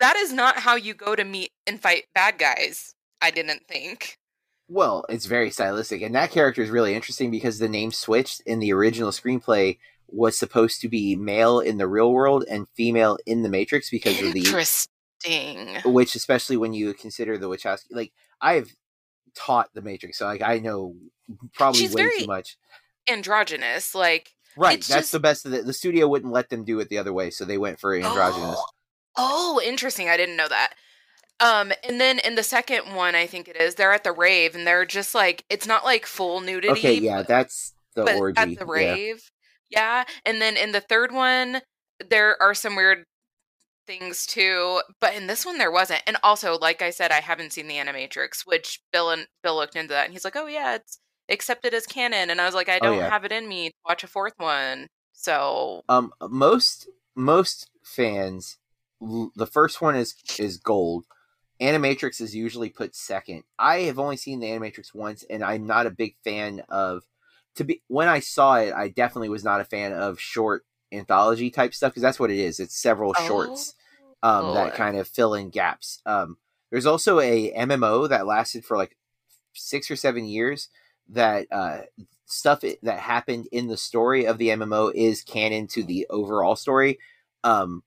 [0.00, 2.94] that is not how you go to meet and fight bad guys.
[3.22, 4.18] I didn't think.
[4.68, 8.58] Well, it's very stylistic, and that character is really interesting because the name switched in
[8.58, 13.42] the original screenplay was supposed to be male in the real world and female in
[13.42, 14.42] the Matrix because of the
[15.24, 15.92] Interesting.
[15.92, 18.74] Which, especially when you consider the Wachowski, like I've
[19.34, 20.94] taught the Matrix, so like I know
[21.54, 22.56] probably She's way too much.
[23.08, 24.78] Androgynous, like right.
[24.78, 25.12] That's just...
[25.12, 25.44] the best.
[25.44, 27.94] The, the studio wouldn't let them do it the other way, so they went for
[27.94, 28.56] androgynous.
[29.16, 30.08] Oh, oh, interesting.
[30.08, 30.74] I didn't know that.
[31.40, 34.54] Um, and then in the second one, I think it is, they're at the rave
[34.54, 36.70] and they're just like, it's not like full nudity.
[36.70, 38.38] Okay, yeah, that's the but orgy.
[38.38, 38.72] at the yeah.
[38.72, 39.30] rave.
[39.68, 40.04] Yeah.
[40.24, 41.60] And then in the third one,
[42.08, 43.04] there are some weird
[43.86, 46.02] things too, but in this one there wasn't.
[46.06, 49.76] And also, like I said, I haven't seen the Animatrix, which Bill and Bill looked
[49.76, 52.68] into that and he's like, "Oh yeah, it's accepted as canon." And I was like,
[52.68, 53.10] "I Oh, don't yeah.
[53.10, 58.58] have it in me to watch a fourth one." So, Um, most most fans,
[59.02, 61.04] l- the first one is is gold.
[61.60, 63.44] Animatrix is usually put second.
[63.58, 67.04] I have only seen the Animatrix once, and I'm not a big fan of.
[67.56, 71.50] To be when I saw it, I definitely was not a fan of short anthology
[71.50, 72.60] type stuff because that's what it is.
[72.60, 73.74] It's several shorts
[74.22, 76.00] um, that kind of fill in gaps.
[76.06, 76.38] Um,
[76.70, 78.96] there's also a MMO that lasted for like
[79.52, 80.68] six or seven years.
[81.08, 81.82] That uh,
[82.24, 86.98] stuff that happened in the story of the MMO is canon to the overall story,
[87.42, 87.82] um,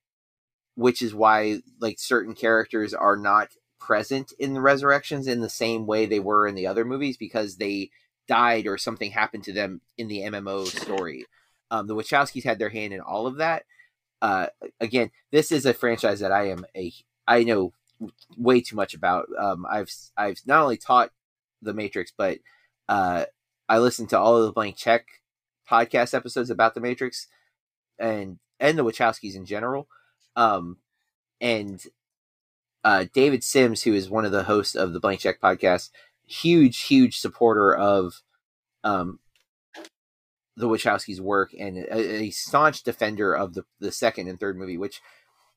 [0.76, 5.88] which is why like certain characters are not present in the resurrections in the same
[5.88, 7.89] way they were in the other movies because they
[8.28, 11.26] died or something happened to them in the MMO story.
[11.71, 13.63] Um, the Wachowskis had their hand in all of that.
[14.21, 14.47] Uh,
[14.80, 16.93] again, this is a franchise that I am a
[17.27, 17.73] I know
[18.38, 19.27] way too much about.
[19.38, 21.12] Um, I've I've not only taught
[21.62, 22.39] the Matrix, but
[22.88, 23.25] uh,
[23.67, 25.06] I listened to all of the Blank Check
[25.69, 27.27] podcast episodes about the Matrix
[27.99, 29.88] and and the Wachowskis in general.
[30.36, 30.77] Um,
[31.41, 31.84] and
[32.84, 35.89] uh, David Sims, who is one of the hosts of the Blank Check podcast,
[36.25, 38.21] huge huge supporter of
[38.84, 39.19] um,
[40.58, 44.78] the Wachowskis' work and a, a staunch defender of the the second and third movie,
[44.78, 45.02] which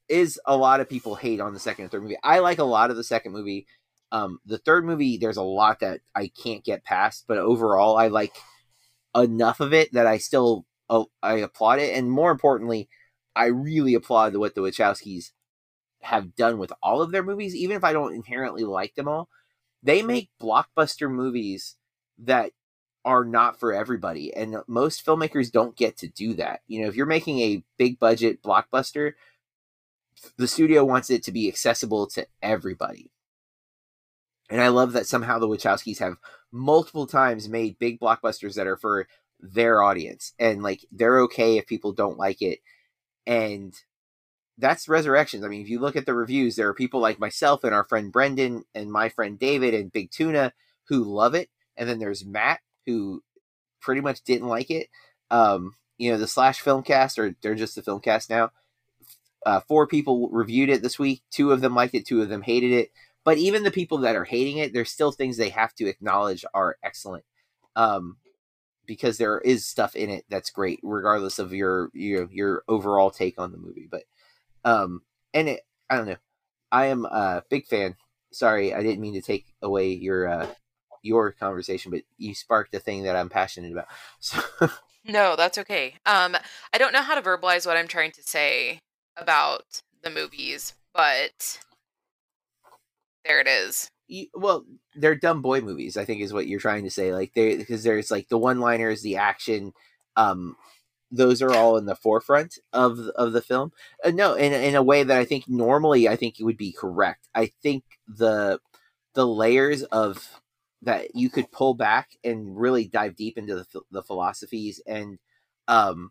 [0.08, 2.18] is a lot of people hate on the second and third movie.
[2.22, 3.66] I like a lot of the second movie.
[4.12, 8.08] Um, the third movie, there's a lot that I can't get past, but overall, I
[8.08, 8.32] like
[9.16, 12.88] enough of it that I still uh, I applaud it, and more importantly,
[13.34, 15.30] I really applaud what the Wachowskis
[16.02, 19.28] have done with all of their movies, even if I don't inherently like them all.
[19.82, 21.76] They make blockbuster movies
[22.18, 22.52] that
[23.04, 26.60] are not for everybody, and most filmmakers don't get to do that.
[26.66, 29.12] You know, if you're making a big budget blockbuster,
[30.36, 33.10] the studio wants it to be accessible to everybody.
[34.50, 36.16] And I love that somehow the Wachowskis have
[36.52, 39.06] multiple times made big blockbusters that are for
[39.38, 42.58] their audience and like they're okay if people don't like it.
[43.26, 43.74] And
[44.58, 45.44] that's Resurrections.
[45.44, 47.84] I mean, if you look at the reviews, there are people like myself and our
[47.84, 50.52] friend Brendan and my friend David and Big Tuna
[50.88, 51.48] who love it.
[51.76, 53.22] And then there's Matt who
[53.80, 54.88] pretty much didn't like it.
[55.30, 58.50] Um, you know, the slash film cast or they're just the film cast now.
[59.46, 61.22] Uh, four people reviewed it this week.
[61.30, 62.90] Two of them liked it, two of them hated it.
[63.24, 66.44] But even the people that are hating it, there's still things they have to acknowledge
[66.52, 67.24] are excellent.
[67.76, 68.16] Um,
[68.86, 73.38] because there is stuff in it that's great, regardless of your your your overall take
[73.38, 73.88] on the movie.
[73.88, 74.02] But
[74.64, 76.16] um, and it, I don't know.
[76.72, 77.94] I am a big fan.
[78.32, 80.46] Sorry, I didn't mean to take away your uh,
[81.02, 83.88] your conversation, but you sparked a thing that I'm passionate about.
[84.20, 84.40] So
[85.06, 85.94] no, that's okay.
[86.04, 86.36] Um,
[86.74, 88.80] I don't know how to verbalize what I'm trying to say
[89.16, 91.58] about the movies, but
[93.24, 93.90] there it is.
[94.08, 95.96] you, well, they're dumb boy movies.
[95.96, 97.14] I think is what you're trying to say.
[97.14, 99.72] Like they because there's like the one liners, the action,
[100.16, 100.56] um,
[101.10, 103.72] those are all in the forefront of of the film.
[104.04, 106.72] Uh, no, in in a way that I think normally I think it would be
[106.72, 107.28] correct.
[107.34, 108.60] I think the
[109.14, 110.40] the layers of
[110.82, 115.18] that you could pull back and really dive deep into the the philosophies and
[115.68, 116.10] um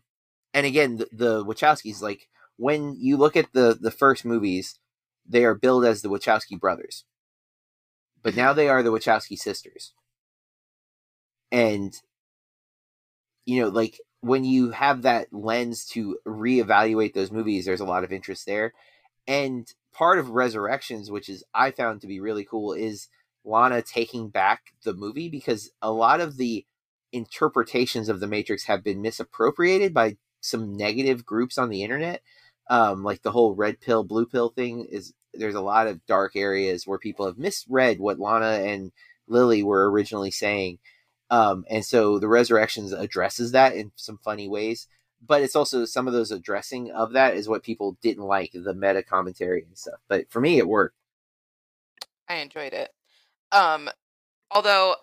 [0.54, 4.78] and again the, the Wachowskis like when you look at the the first movies
[5.26, 7.04] they are billed as the Wachowski brothers
[8.22, 9.92] but now they are the Wachowski sisters.
[11.50, 11.94] And
[13.46, 18.04] you know, like when you have that lens to reevaluate those movies, there's a lot
[18.04, 18.74] of interest there.
[19.26, 23.08] And part of Resurrections, which is I found to be really cool, is
[23.44, 26.64] Lana taking back the movie because a lot of the
[27.12, 32.22] interpretations of the Matrix have been misappropriated by some negative groups on the internet.
[32.68, 36.36] Um, like the whole red pill, blue pill thing is there's a lot of dark
[36.36, 38.92] areas where people have misread what Lana and
[39.26, 40.78] Lily were originally saying.
[41.30, 44.88] Um, and so the Resurrections addresses that in some funny ways.
[45.24, 48.74] But it's also some of those addressing of that is what people didn't like, the
[48.74, 50.00] meta commentary and stuff.
[50.08, 50.96] But for me, it worked.
[52.28, 52.90] I enjoyed it.
[53.52, 53.90] Um,
[54.50, 54.96] although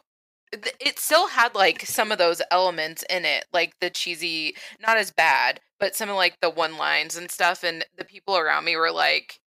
[0.53, 4.97] th- it still had like some of those elements in it, like the cheesy, not
[4.97, 7.63] as bad, but some of like the one lines and stuff.
[7.63, 9.39] And the people around me were like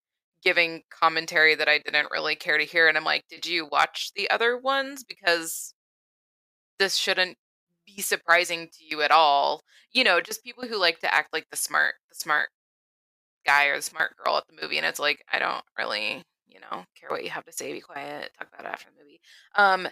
[0.43, 2.88] giving commentary that I didn't really care to hear.
[2.88, 5.03] And I'm like, did you watch the other ones?
[5.03, 5.73] Because
[6.77, 7.38] this shouldn't
[7.85, 9.62] be surprising to you at all.
[9.91, 12.49] You know, just people who like to act like the smart, the smart
[13.45, 14.77] guy or the smart girl at the movie.
[14.77, 17.73] And it's like, I don't really, you know, care what you have to say.
[17.73, 18.31] Be quiet.
[18.38, 19.19] Talk about it after the movie.
[19.55, 19.88] Um,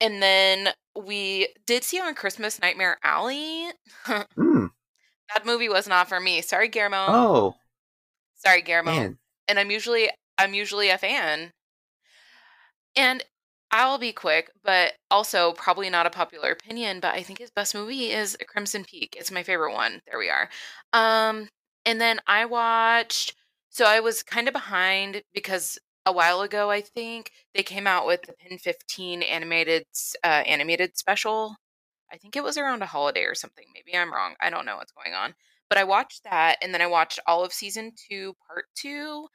[0.00, 3.68] and then we did see on Christmas Nightmare Alley.
[4.34, 4.66] Hmm.
[5.34, 6.40] that movie was not for me.
[6.42, 7.06] Sorry, Guillermo.
[7.08, 7.54] Oh
[8.34, 8.90] Sorry, Guillermo.
[8.90, 11.52] man, and I'm usually I'm usually a fan.
[12.96, 13.24] And
[13.70, 17.74] I'll be quick, but also probably not a popular opinion, but I think his best
[17.74, 19.16] movie is Crimson Peak.
[19.18, 20.02] It's my favorite one.
[20.06, 20.48] There we are.
[20.92, 21.48] Um
[21.86, 23.34] and then I watched
[23.70, 28.06] so I was kind of behind because a while ago I think they came out
[28.06, 29.86] with the PEN15 animated
[30.24, 31.56] uh, animated special.
[32.12, 33.64] I think it was around a holiday or something.
[33.74, 34.34] Maybe I'm wrong.
[34.40, 35.34] I don't know what's going on.
[35.68, 39.26] But I watched that and then I watched all of season 2 part 2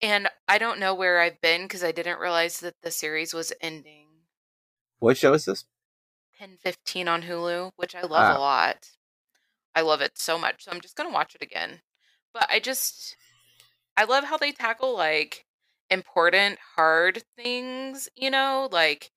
[0.00, 3.52] and I don't know where I've been because I didn't realize that the series was
[3.60, 4.06] ending.
[4.98, 5.64] what show is this?
[6.40, 8.36] PEN15 on Hulu, which I love Ah.
[8.36, 8.88] a lot.
[9.74, 10.64] I love it so much.
[10.64, 11.80] So I'm just going to watch it again.
[12.32, 13.16] But I just,
[13.96, 15.44] I love how they tackle like
[15.94, 19.10] important, hard things, you know, like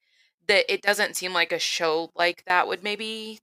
[0.47, 3.39] that it doesn't seem like a show like that would maybe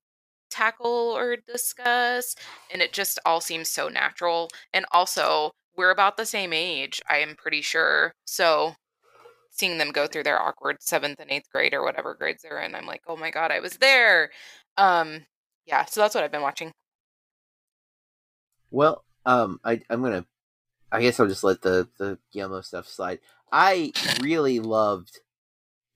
[0.50, 2.34] tackle or discuss.
[2.72, 4.50] And it just all seems so natural.
[4.72, 8.14] And also, we're about the same age, I am pretty sure.
[8.26, 8.76] So
[9.50, 12.74] seeing them go through their awkward seventh and eighth grade or whatever grades they're in,
[12.74, 14.30] I'm like, oh my god, I was there.
[14.76, 15.26] Um,
[15.66, 16.72] yeah, so that's what I've been watching.
[18.70, 20.26] Well, um, I I'm gonna,
[20.94, 23.20] I guess I'll just let the the Guillermo stuff slide.
[23.52, 25.20] I really loved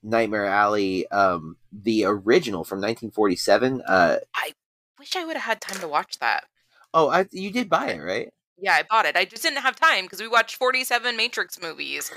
[0.02, 3.82] Nightmare Alley, um, the original from 1947.
[3.86, 4.52] Uh, I
[4.98, 6.44] Wish I would have had time to watch that.
[6.92, 8.32] oh, I you did buy it, right?
[8.60, 9.16] Yeah, I bought it.
[9.16, 12.10] I just didn't have time because we watched 47 Matrix movies.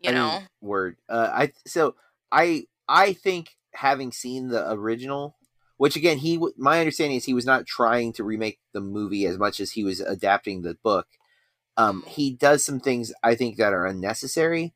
[0.00, 0.42] You I mean, know?
[0.62, 0.96] word.
[1.08, 1.94] Uh, I so
[2.32, 5.36] I I think having seen the original,
[5.76, 9.36] which again he my understanding is he was not trying to remake the movie as
[9.36, 11.06] much as he was adapting the book.
[11.78, 14.74] Um, he does some things I think that are unnecessary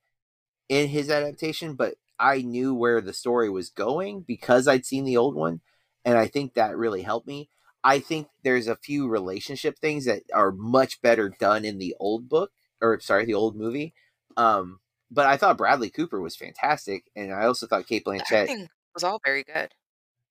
[0.68, 5.16] in his adaptation, but I knew where the story was going because I'd seen the
[5.16, 5.60] old one,
[6.04, 7.48] and I think that really helped me.
[7.82, 12.28] I think there's a few relationship things that are much better done in the old
[12.28, 13.94] book, or sorry, the old movie.
[14.36, 14.78] Um,
[15.10, 18.68] but I thought Bradley Cooper was fantastic, and I also thought Cate Blanchett.
[18.94, 19.72] was all very good.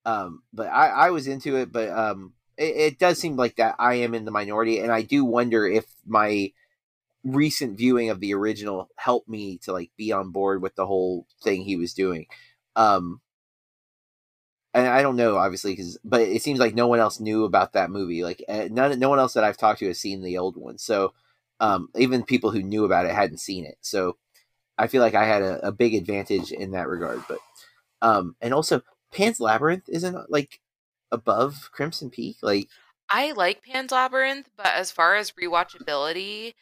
[0.06, 3.76] Um, but I, I was into it, but um, it, it does seem like that
[3.78, 6.54] I am in the minority, and I do wonder if my
[7.24, 11.28] recent viewing of the original helped me to like be on board with the whole
[11.44, 12.26] thing he was doing.
[12.76, 13.22] Um,
[14.74, 17.74] and I don't know, obviously, because but it seems like no one else knew about
[17.74, 18.24] that movie.
[18.24, 20.78] Like uh, none, no one else that I've talked to has seen the old one.
[20.78, 21.14] So
[21.60, 23.78] um, even people who knew about it hadn't seen it.
[23.82, 24.18] So
[24.78, 27.22] I feel like I had a, a big advantage in that regard.
[27.28, 27.40] But
[28.02, 28.82] um, and also
[29.12, 30.60] Pan's Labyrinth isn't like
[31.12, 32.38] above Crimson Peak.
[32.42, 32.70] Like
[33.10, 36.54] I like Pan's Labyrinth, but as far as rewatchability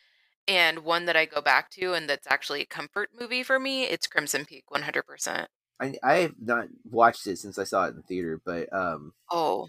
[0.47, 3.83] and one that I go back to and that's actually a comfort movie for me,
[3.83, 5.47] it's Crimson Peak 100%.
[5.79, 9.13] I I have not watched it since I saw it in the theater, but um,
[9.31, 9.67] Oh,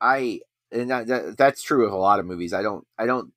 [0.00, 2.52] I and that, that that's true of a lot of movies.
[2.52, 3.32] I don't I don't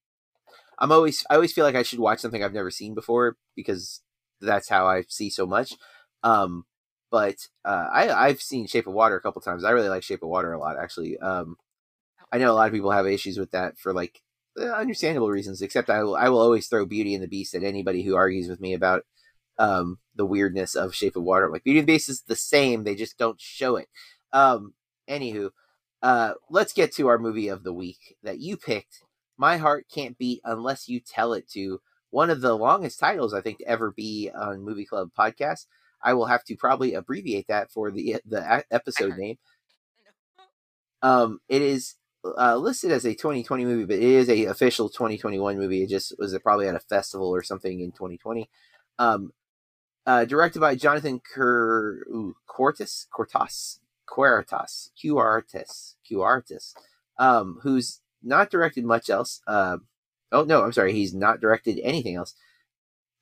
[0.79, 4.01] I'm always I always feel like I should watch something I've never seen before because
[4.41, 5.73] that's how I see so much.
[6.23, 6.65] Um,
[7.11, 9.63] but uh, I I've seen Shape of Water a couple times.
[9.63, 11.17] I really like Shape of Water a lot actually.
[11.19, 11.57] Um,
[12.31, 14.21] I know a lot of people have issues with that for like
[14.57, 15.61] understandable reasons.
[15.61, 18.47] Except I will I will always throw Beauty and the Beast at anybody who argues
[18.47, 19.03] with me about
[19.57, 21.49] um the weirdness of Shape of Water.
[21.49, 22.83] Like Beauty and the Beast is the same.
[22.83, 23.87] They just don't show it.
[24.33, 24.73] Um,
[25.09, 25.51] anywho,
[26.01, 29.03] uh, let's get to our movie of the week that you picked.
[29.37, 31.81] My heart can't beat unless you tell it to.
[32.11, 35.65] One of the longest titles I think to ever be on Movie Club podcast.
[36.01, 39.37] I will have to probably abbreviate that for the the episode name.
[41.01, 41.95] Um, it is
[42.37, 45.83] uh, listed as a 2020 movie, but it is a official 2021 movie.
[45.83, 48.49] It just was probably at a festival or something in 2020.
[48.97, 49.33] Um,
[50.05, 56.73] uh, directed by Jonathan ooh, Cortis, Cortas, Quertas, Quartis, Quartis,
[57.17, 59.41] um, who's not directed much else.
[59.47, 59.85] Um,
[60.31, 62.35] oh no, I'm sorry, he's not directed anything else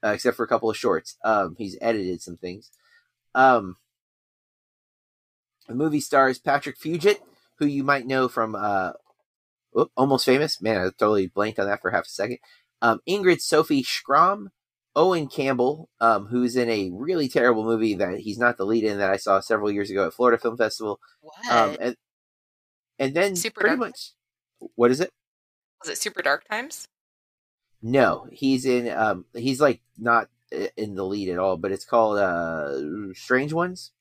[0.03, 1.17] uh, except for a couple of shorts.
[1.23, 2.71] Um, he's edited some things.
[3.33, 3.77] Um,
[5.67, 7.19] the movie stars Patrick Fugit,
[7.63, 8.91] who you might know from uh,
[9.95, 10.62] Almost Famous.
[10.62, 12.38] Man, I totally blanked on that for half a second.
[12.82, 14.52] Um, Ingrid Sophie Schramm,
[14.95, 18.97] Owen Campbell, um, who's in a really terrible movie that he's not the lead in
[18.97, 20.99] that I saw several years ago at Florida Film Festival.
[21.21, 21.52] what?
[21.52, 21.95] Um, and
[22.99, 24.12] and then Super pretty Dark much,
[24.76, 25.10] what is it?
[25.82, 26.88] Was it Super Dark Times?
[27.82, 28.89] No, he's in.
[28.89, 30.30] Um, he's like not
[30.78, 33.91] in the lead at all, but it's called uh, Strange Ones.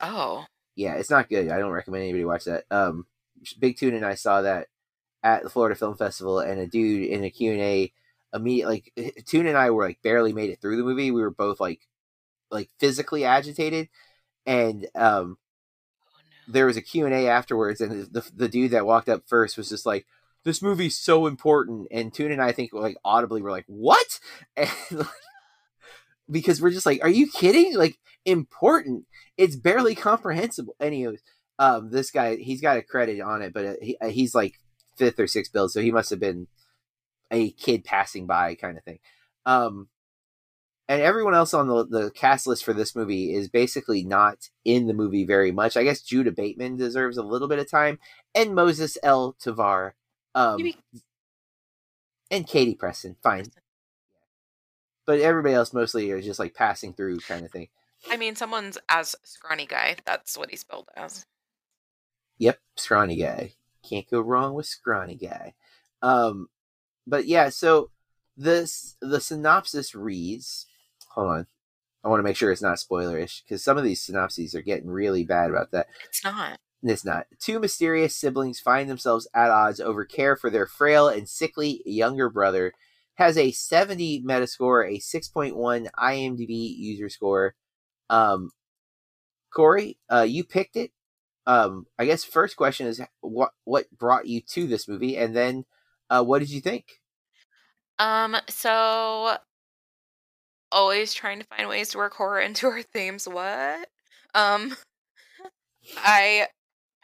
[0.00, 0.44] Oh,
[0.80, 1.50] Yeah, it's not good.
[1.50, 2.64] I don't recommend anybody watch that.
[2.70, 3.04] Um,
[3.58, 4.68] Big Tune and I saw that
[5.22, 7.92] at the Florida Film Festival, and a dude in a Q and A
[8.32, 11.10] immediately like Tune and I were like barely made it through the movie.
[11.10, 11.86] We were both like
[12.50, 13.90] like physically agitated,
[14.46, 15.36] and um,
[16.48, 19.84] there was a Q&A afterwards and the, the dude that walked up first was just
[19.84, 20.06] like
[20.44, 24.18] this movie's so important and Tuna and I think like audibly were like what
[24.56, 25.06] and like,
[26.30, 29.04] because we're just like are you kidding like important
[29.36, 31.22] it's barely comprehensible anyways
[31.58, 34.54] um this guy he's got a credit on it but uh, he, he's like
[34.96, 36.46] fifth or sixth billed so he must have been
[37.30, 38.98] a kid passing by kind of thing
[39.46, 39.88] um
[40.90, 44.88] and everyone else on the, the cast list for this movie is basically not in
[44.88, 45.76] the movie very much.
[45.76, 48.00] I guess Judah Bateman deserves a little bit of time,
[48.34, 49.36] and Moses L.
[49.40, 49.92] Tavar,
[50.34, 50.72] um,
[52.28, 53.46] and Katie Preston, fine.
[55.10, 57.66] But everybody else mostly is just like passing through kind of thing.
[58.08, 59.96] I mean, someone's as scrawny guy.
[60.06, 61.26] That's what he's billed as.
[62.38, 63.54] Yep, scrawny guy.
[63.82, 65.54] Can't go wrong with scrawny guy.
[66.00, 66.48] Um,
[67.08, 67.90] but yeah, so
[68.36, 70.66] this the synopsis reads.
[71.08, 71.46] Hold on,
[72.04, 74.90] I want to make sure it's not spoilerish because some of these synopses are getting
[74.90, 75.88] really bad about that.
[76.04, 76.60] It's not.
[76.84, 77.26] It's not.
[77.40, 82.30] Two mysterious siblings find themselves at odds over care for their frail and sickly younger
[82.30, 82.74] brother.
[83.20, 87.54] Has a 70 Metascore, a 6.1 IMDb user score.
[88.08, 88.50] Um,
[89.52, 90.90] Corey, uh, you picked it.
[91.46, 95.66] Um, I guess first question is what what brought you to this movie, and then
[96.08, 96.86] uh, what did you think?
[97.98, 99.36] Um, so
[100.72, 103.28] always trying to find ways to work horror into our themes.
[103.28, 103.86] What?
[104.34, 104.74] Um,
[105.98, 106.46] I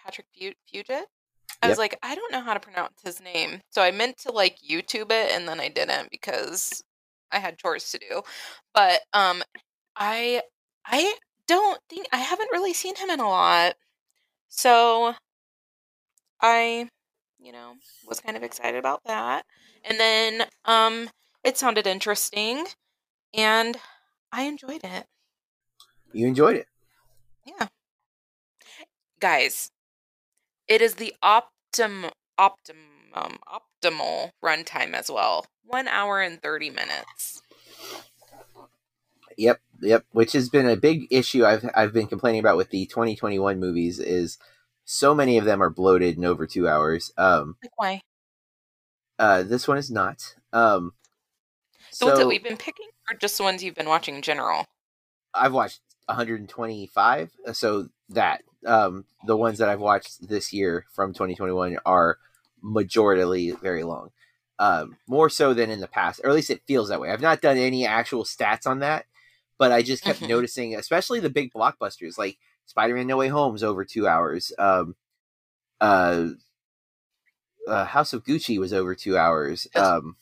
[0.02, 1.02] Patrick Fu- Fugit.
[1.62, 1.70] I Yep.
[1.72, 4.58] was like, I don't know how to pronounce his name, so I meant to like
[4.68, 6.82] YouTube it, and then I didn't because
[7.32, 8.22] I had chores to do.
[8.74, 9.42] But um,
[9.96, 10.42] I
[10.84, 11.16] I
[11.48, 13.76] don't think I haven't really seen him in a lot,
[14.48, 15.14] so
[16.40, 16.88] I
[17.38, 17.74] you know
[18.06, 19.44] was kind of excited about that.
[19.84, 21.10] And then um
[21.44, 22.66] it sounded interesting
[23.34, 23.78] and
[24.32, 25.06] I enjoyed it.
[26.12, 26.66] You enjoyed it.
[27.44, 27.68] Yeah.
[29.20, 29.70] Guys,
[30.68, 35.46] it is the optim optimum optimal runtime as well.
[35.64, 37.40] 1 hour and 30 minutes.
[39.36, 40.04] Yep, yep.
[40.12, 43.98] Which has been a big issue I've I've been complaining about with the 2021 movies
[43.98, 44.38] is
[44.84, 47.12] so many of them are bloated and over two hours.
[47.18, 48.00] Um, Like why?
[49.18, 50.34] uh, this one is not.
[50.52, 50.92] Um,
[51.98, 54.64] The ones that we've been picking or just the ones you've been watching in general?
[55.34, 57.30] I've watched 125.
[57.46, 62.18] uh, So that um, the ones that I've watched this year from 2021 are
[62.62, 64.10] majoritarily very long.
[64.58, 67.10] Um, more so than in the past, or at least it feels that way.
[67.10, 69.04] I've not done any actual stats on that,
[69.58, 73.62] but I just kept noticing, especially the big blockbusters like Spider-Man: No Way Home Home's
[73.62, 74.52] over two hours.
[74.58, 74.96] Um,
[75.78, 76.28] uh,
[77.68, 79.68] uh, House of Gucci was over two hours.
[79.74, 80.16] Um,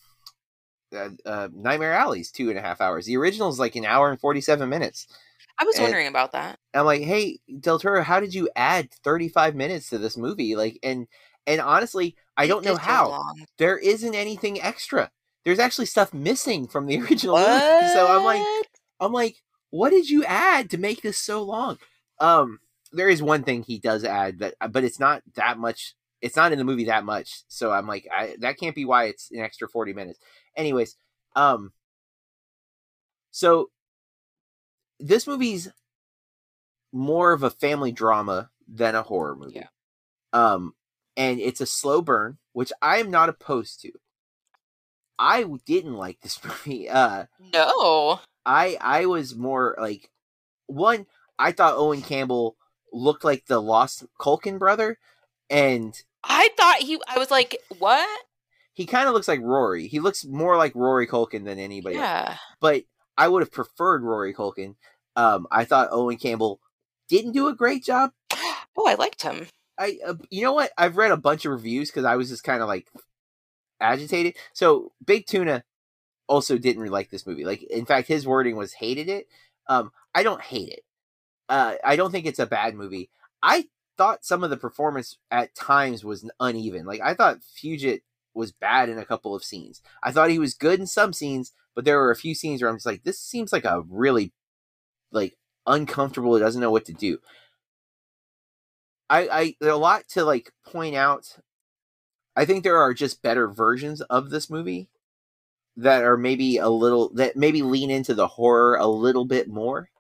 [0.95, 3.07] uh, uh, Nightmare Alley's two and a half hours.
[3.07, 5.07] The original is like an hour and forty-seven minutes.
[5.59, 6.59] I was And- wondering about that.
[6.75, 10.57] I'm like, hey, Del Toro, how did you add 35 minutes to this movie?
[10.57, 11.07] Like, and
[11.47, 13.23] and honestly, I It don't know how.
[13.59, 15.11] There isn't anything extra.
[15.45, 17.89] There's actually stuff missing from the original movie.
[17.93, 18.67] So I'm like, What?
[19.01, 19.37] I'm like,
[19.71, 21.79] what did you add to make this so long?
[22.19, 22.59] Um,
[22.93, 25.95] there is one thing he does add that, but it's not that much.
[26.25, 27.43] It's not in the movie that much.
[27.49, 30.19] So I'm like, I, that can't be why it's an extra 40 minutes.
[30.57, 30.97] Anyways,
[31.37, 31.73] um,
[33.31, 33.69] so
[34.99, 35.69] this movie's
[36.93, 39.57] more of a family drama than a horror movie.
[39.57, 39.67] Yeah.
[40.33, 40.75] Um,
[41.15, 43.93] and it's a slow burn, which I am not opposed to.
[45.19, 46.89] I didn't like this movie.
[46.89, 48.21] Uh, No.
[48.47, 50.11] I I was more like
[50.69, 51.05] one.
[51.39, 52.57] I thought Owen Campbell
[52.93, 54.99] looked like the lost Culkin brother,
[55.51, 58.09] and I thought he I was like, what?
[58.75, 59.87] he kind of looks like Rory.
[59.87, 61.95] He looks more like Rory Culkin than anybody.
[61.95, 62.03] else.
[62.03, 62.37] Yeah.
[62.61, 62.85] But
[63.17, 64.75] I would have preferred Rory Culkin.
[65.15, 66.59] Um, I thought Owen Campbell
[67.09, 68.11] didn't do a great job.
[68.77, 69.47] Oh, I liked him.
[69.79, 70.73] I uh, you know what?
[70.77, 72.89] I've read a bunch of reviews because I was just kind of like
[73.81, 74.35] agitated.
[74.53, 75.63] So Big Tuna
[76.27, 77.45] also didn't really like this movie.
[77.45, 79.29] Like in fact, his wording was hated it.
[79.69, 80.81] Um, I don't hate it.
[81.49, 83.11] Uh, I don't think it's a bad movie.
[83.45, 83.67] I
[83.97, 86.87] thought some of the performance at times was uneven.
[86.87, 88.01] Like I thought Fugit
[88.35, 89.81] was bad in a couple of scenes.
[90.03, 92.71] I thought he was good in some scenes, but there were a few scenes where
[92.71, 94.33] I'm just like, this seems like a really
[95.13, 95.37] like
[95.67, 96.37] uncomfortable.
[96.37, 97.19] It doesn't know what to do.
[99.09, 101.39] I, I there's a lot to like point out.
[102.37, 104.89] I think there are just better versions of this movie
[105.77, 109.91] that are maybe a little that maybe lean into the horror a little bit more.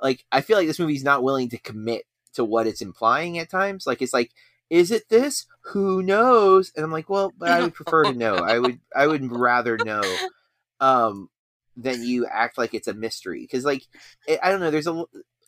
[0.00, 2.04] Like I feel like this movie's not willing to commit
[2.34, 3.86] to what it's implying at times.
[3.86, 4.32] Like it's like,
[4.70, 5.46] is it this?
[5.72, 6.72] Who knows?
[6.76, 8.40] And I'm like, well, but I would prefer to know.
[8.40, 10.20] I would I would rather know
[10.80, 11.28] um
[11.76, 13.82] than you act like it's a mystery because like
[14.26, 14.70] it, I don't know.
[14.70, 15.04] There's a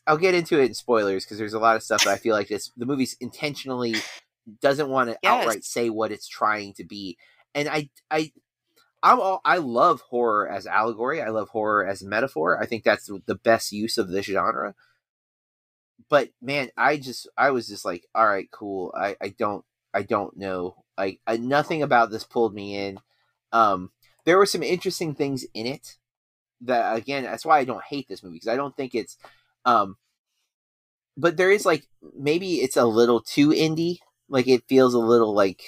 [0.06, 2.34] I'll get into it in spoilers because there's a lot of stuff that I feel
[2.34, 3.94] like this the movie's intentionally
[4.60, 5.40] doesn't want to Yes.
[5.40, 7.16] outright say what it's trying to be,
[7.54, 8.32] and I I.
[9.02, 11.20] I'm all, I love horror as allegory.
[11.20, 12.58] I love horror as metaphor.
[12.58, 14.74] I think that's the best use of this genre.
[16.08, 18.92] But man, I just I was just like, all right, cool.
[18.96, 20.76] I I don't I don't know.
[20.96, 22.98] I, I nothing about this pulled me in.
[23.52, 23.90] Um,
[24.24, 25.96] there were some interesting things in it
[26.60, 29.16] that again that's why i don't hate this movie because i don't think it's
[29.64, 29.96] um
[31.16, 31.86] but there is like
[32.16, 35.64] maybe it's a little too indie like it feels a little like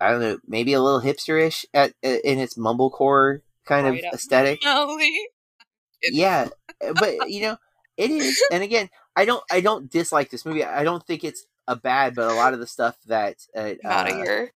[0.00, 4.60] i don't know maybe a little hipsterish at in its mumblecore kind Right of aesthetic
[6.02, 6.48] yeah
[6.94, 7.56] but you know
[7.96, 11.46] it is and again i don't i don't dislike this movie i don't think it's
[11.68, 14.52] a bad but a lot of the stuff that uh, Out of uh, here.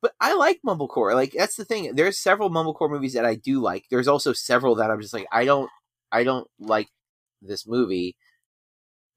[0.00, 1.14] but I like mumblecore.
[1.14, 1.94] Like that's the thing.
[1.94, 3.84] There's several mumblecore movies that I do like.
[3.90, 5.70] There's also several that I'm just like I don't
[6.10, 6.88] I don't like
[7.42, 8.16] this movie,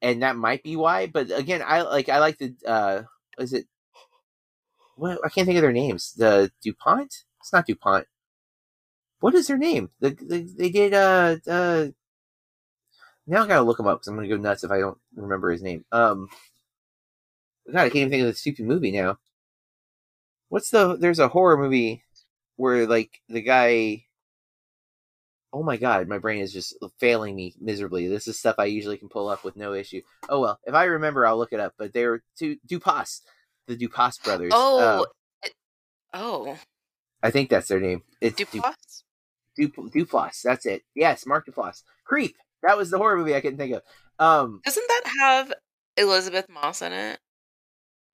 [0.01, 1.07] and that might be why.
[1.07, 3.03] But again, I like I like the uh
[3.39, 3.67] is it
[4.95, 6.13] what I can't think of their names.
[6.17, 7.23] The Dupont.
[7.39, 8.05] It's not Dupont.
[9.19, 9.91] What is their name?
[9.99, 11.87] The, the they did uh uh.
[13.27, 15.51] Now I gotta look him up because I'm gonna go nuts if I don't remember
[15.51, 15.85] his name.
[15.91, 16.27] Um,
[17.71, 19.17] God, I can't even think of the stupid movie now.
[20.49, 20.97] What's the?
[20.97, 22.03] There's a horror movie
[22.57, 24.05] where like the guy.
[25.53, 28.07] Oh my god, my brain is just failing me miserably.
[28.07, 30.01] This is stuff I usually can pull up with no issue.
[30.29, 31.73] Oh well, if I remember, I'll look it up.
[31.77, 33.21] But they were two Dupas,
[33.67, 34.51] the Dupas brothers.
[34.55, 35.05] Oh,
[35.43, 35.49] Uh,
[36.13, 36.57] oh,
[37.21, 38.03] I think that's their name.
[38.21, 39.03] It's Du- Dupas.
[39.57, 40.41] Du- Duplass.
[40.41, 40.83] That's it.
[40.95, 41.83] Yes, Mark Duplass.
[42.05, 42.35] Creep.
[42.63, 43.81] That was the horror movie I couldn't think of.
[44.19, 45.53] Um, Doesn't that have
[45.97, 47.19] Elisabeth Moss in it?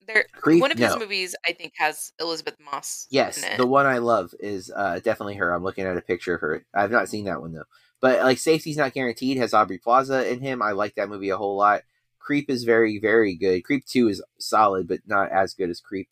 [0.07, 0.61] There, Creep.
[0.61, 0.87] one of no.
[0.87, 3.07] his movies, I think, has Elisabeth Moss.
[3.09, 3.57] Yes, in it.
[3.57, 5.53] the one I love is uh, definitely her.
[5.53, 6.65] I'm looking at a picture of her.
[6.73, 7.65] I've not seen that one though.
[7.99, 10.61] But like Safety's Not Guaranteed has Aubrey Plaza in him.
[10.61, 11.81] I like that movie a whole lot.
[12.19, 13.63] Creep is very very good.
[13.63, 16.07] Creep 2 is solid but not as good as Creep.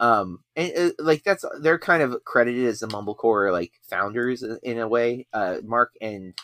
[0.00, 4.58] Um and uh, like that's they're kind of credited as the mumblecore like founders in-
[4.62, 5.26] in a way.
[5.32, 6.34] Uh Mark and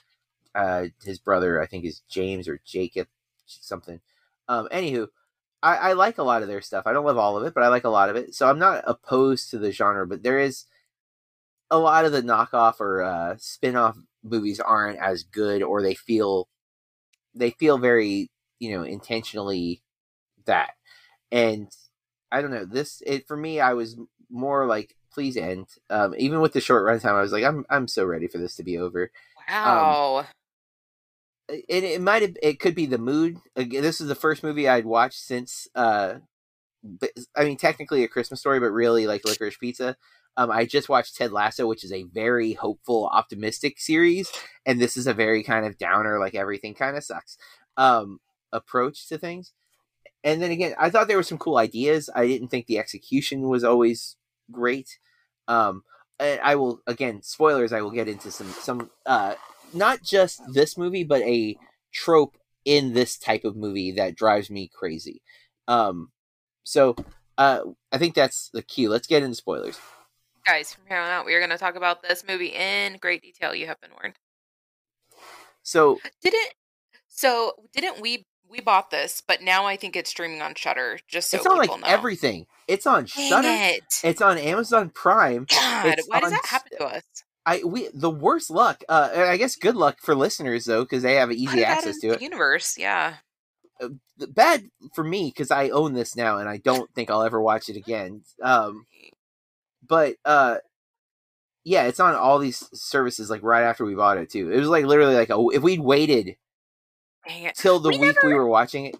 [0.55, 3.09] uh his brother I think is James or Jacob
[3.47, 4.01] something.
[4.49, 5.09] Um anywho,
[5.63, 6.87] I, I like a lot of their stuff.
[6.87, 8.35] I don't love all of it, but I like a lot of it.
[8.35, 10.65] So I'm not opposed to the genre, but there is
[11.71, 16.49] a lot of the knockoff or uh, spin-off movies aren't as good, or they feel
[17.35, 19.83] they feel very you know intentionally
[20.47, 20.73] that.
[21.31, 21.69] And
[22.33, 23.03] I don't know this.
[23.07, 23.97] It for me, I was
[24.31, 25.67] more like, please end.
[25.91, 28.57] Um, even with the short runtime, I was like, I'm I'm so ready for this
[28.57, 29.11] to be over
[29.49, 30.27] wow.
[31.69, 33.39] It, it might have it could be the mood.
[33.57, 36.17] This is the first movie i'd watched since uh
[37.37, 39.97] i mean technically a christmas story but really like licorice pizza.
[40.37, 44.31] Um i just watched ted lasso which is a very hopeful optimistic series
[44.65, 47.37] and this is a very kind of downer like everything kind of sucks
[47.77, 48.21] um
[48.53, 49.53] approach to things.
[50.25, 52.11] And then again i thought there were some cool ideas.
[52.15, 54.17] I didn't think the execution was always
[54.51, 54.99] great.
[55.49, 55.85] Um
[56.19, 59.35] and i will again spoilers i will get into some some uh
[59.73, 61.57] not just this movie, but a
[61.93, 65.23] trope in this type of movie that drives me crazy.
[65.68, 66.11] Um,
[66.64, 66.97] so
[67.39, 67.61] uh,
[67.91, 68.89] I think that's the key.
[68.89, 69.79] Let's get into spoilers.
[70.47, 73.23] Guys, from here on out, we are going to talk about this movie in great
[73.23, 73.55] detail.
[73.55, 74.16] You have been warned.
[75.62, 76.55] So Didn't
[77.09, 77.53] so?
[77.73, 78.27] Didn't we?
[78.49, 80.99] We bought this, but now I think it's streaming on Shudder.
[81.07, 81.89] Just so it's on people like know.
[81.89, 82.47] everything.
[82.66, 83.47] It's on Shudder.
[83.47, 83.85] it!
[84.03, 85.47] It's on Amazon Prime.
[85.49, 87.05] God, it's why does that happen to us?
[87.51, 88.85] I we the worst luck.
[88.89, 92.15] Uh, I guess good luck for listeners though, because they have easy access to the
[92.15, 92.23] it.
[92.23, 93.17] Universe, yeah.
[93.81, 93.99] The-
[94.29, 97.69] Bad for me because I own this now, and I don't think I'll ever watch
[97.69, 98.23] it again.
[98.43, 98.87] Um,
[99.87, 100.59] but uh
[101.65, 104.69] yeah it's on all these services like right after we bought it too it was
[104.69, 106.37] like literally like a, if we'd waited
[107.55, 108.97] till the We week we were watching it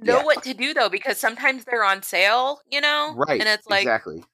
[0.00, 0.24] Know yeah.
[0.24, 3.82] what to do though, because sometimes they're on sale, you know, right And it's like,
[3.82, 4.24] exactly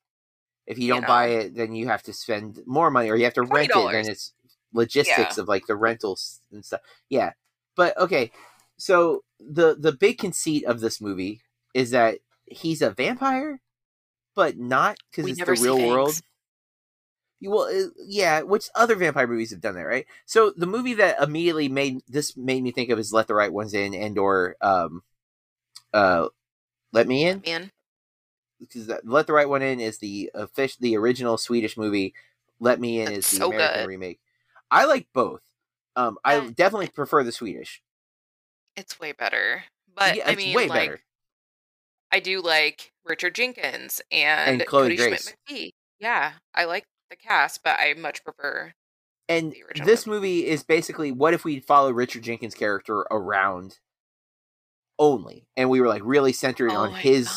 [0.71, 1.39] if you you don't buy know.
[1.39, 3.93] it then you have to spend more money or you have to rent it $20.
[3.93, 4.33] then it's
[4.73, 7.33] logistics of like the rentals and stuff yeah
[7.77, 8.31] but okay
[8.77, 11.41] so the the big conceit of this movie
[11.75, 13.61] is that he's a vampire
[14.35, 16.23] but not because it's the real world.
[17.41, 20.07] You- Well, yeah, which other vampire movies have done that, right?
[20.27, 23.53] So the movie that immediately made this made me think of is Let the Right
[23.53, 25.03] Ones In and or um
[25.93, 26.29] uh
[26.93, 27.71] Let Me In man.
[28.61, 32.15] Because Let the Right One In is the official the original Swedish movie.
[32.61, 33.89] Let Me In That's is the so American good.
[33.89, 34.21] remake.
[34.71, 35.43] I like both.
[35.97, 36.51] Um I Yeah.
[36.51, 37.83] definitely prefer the Swedish.
[38.77, 39.65] It's way better.
[39.95, 41.01] But yeah, I mean, way like, better.
[42.13, 45.23] I do like Richard Jenkins and, And Chloe Kodi Grace.
[45.25, 45.71] Schmidt McPhee.
[45.99, 48.73] Yeah, I like the cast, but I much prefer
[49.29, 50.19] And The original this movie.
[50.19, 53.79] movie is basically what if we followed Richard Jenkins' character around
[54.99, 57.35] only, and we were like really centering Oh on his God.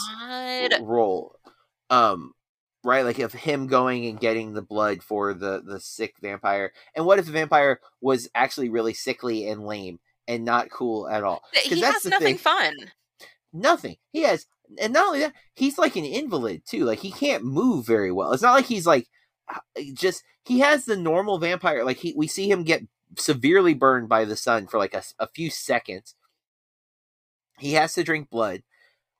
[0.82, 1.38] Role,
[1.89, 2.34] um,
[2.84, 3.05] right?
[3.05, 7.20] Like of him going and getting the blood for the the sick vampire, and what
[7.20, 11.43] if the vampire was actually really sickly and lame and not cool at all?
[11.64, 12.38] He that's has the nothing thing.
[12.38, 12.91] fun.
[13.51, 13.97] Nothing.
[14.11, 14.47] He has,
[14.80, 16.86] and not only that, he's like an invalid too.
[16.86, 18.32] Like he can't move very well.
[18.34, 19.07] It's not like he's like
[19.93, 21.84] just he has the normal vampire.
[21.84, 22.84] Like he, we see him get
[23.18, 26.16] severely burned by the sun for like a, a few seconds.
[27.59, 28.64] He has to drink blood,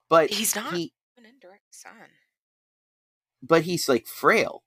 [0.09, 0.92] but He's not He,
[1.84, 2.09] son.
[3.41, 4.63] but he's like frail,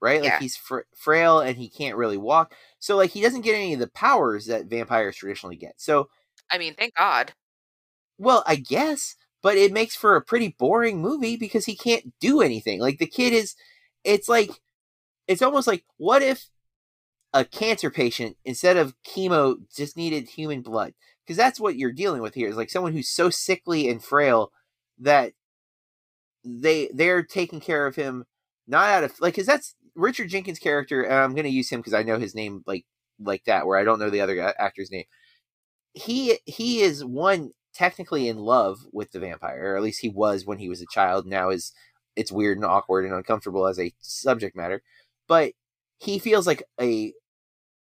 [0.00, 0.22] right?
[0.22, 2.54] Like he's fr- frail and he can't really walk.
[2.78, 5.74] So like he doesn't get any of the powers that vampires traditionally get.
[5.76, 6.08] So
[6.50, 7.32] I mean, thank God.
[8.18, 12.40] Well, I guess, but it makes for a pretty boring movie because he can't do
[12.40, 12.80] anything.
[12.80, 13.54] Like the kid is
[14.04, 14.50] it's like
[15.26, 16.48] it's almost like what if
[17.32, 20.94] a cancer patient instead of chemo just needed human blood?
[21.24, 24.52] Because that's what you're dealing with here is like someone who's so sickly and frail
[24.98, 25.32] that
[26.44, 28.24] they they're taking care of him
[28.66, 31.82] not out of like cuz that's Richard Jenkins character and I'm going to use him
[31.82, 32.84] cuz I know his name like
[33.20, 35.04] like that where I don't know the other actor's name.
[35.94, 40.46] He he is one technically in love with the vampire, or at least he was
[40.46, 41.26] when he was a child.
[41.26, 41.72] Now is
[42.16, 44.82] it's weird and awkward and uncomfortable as a subject matter,
[45.28, 45.52] but
[45.98, 47.12] he feels like a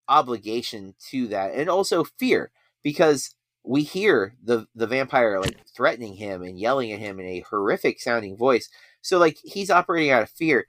[0.07, 2.51] obligation to that, and also fear
[2.83, 7.45] because we hear the the vampire like threatening him and yelling at him in a
[7.49, 8.69] horrific sounding voice.
[9.01, 10.65] So like he's operating out of fear.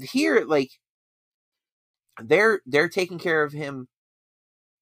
[0.00, 0.70] Here, like
[2.22, 3.88] they're they're taking care of him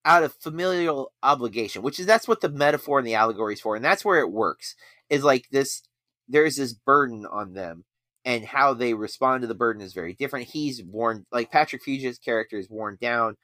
[0.05, 3.77] out of familial obligation, which is that's what the metaphor and the allegory is for,
[3.77, 4.75] and that's where it works.
[5.09, 5.83] Is like this
[6.29, 7.85] there's this burden on them,
[8.25, 10.49] and how they respond to the burden is very different.
[10.49, 13.37] He's worn like Patrick Fugit's character is worn down,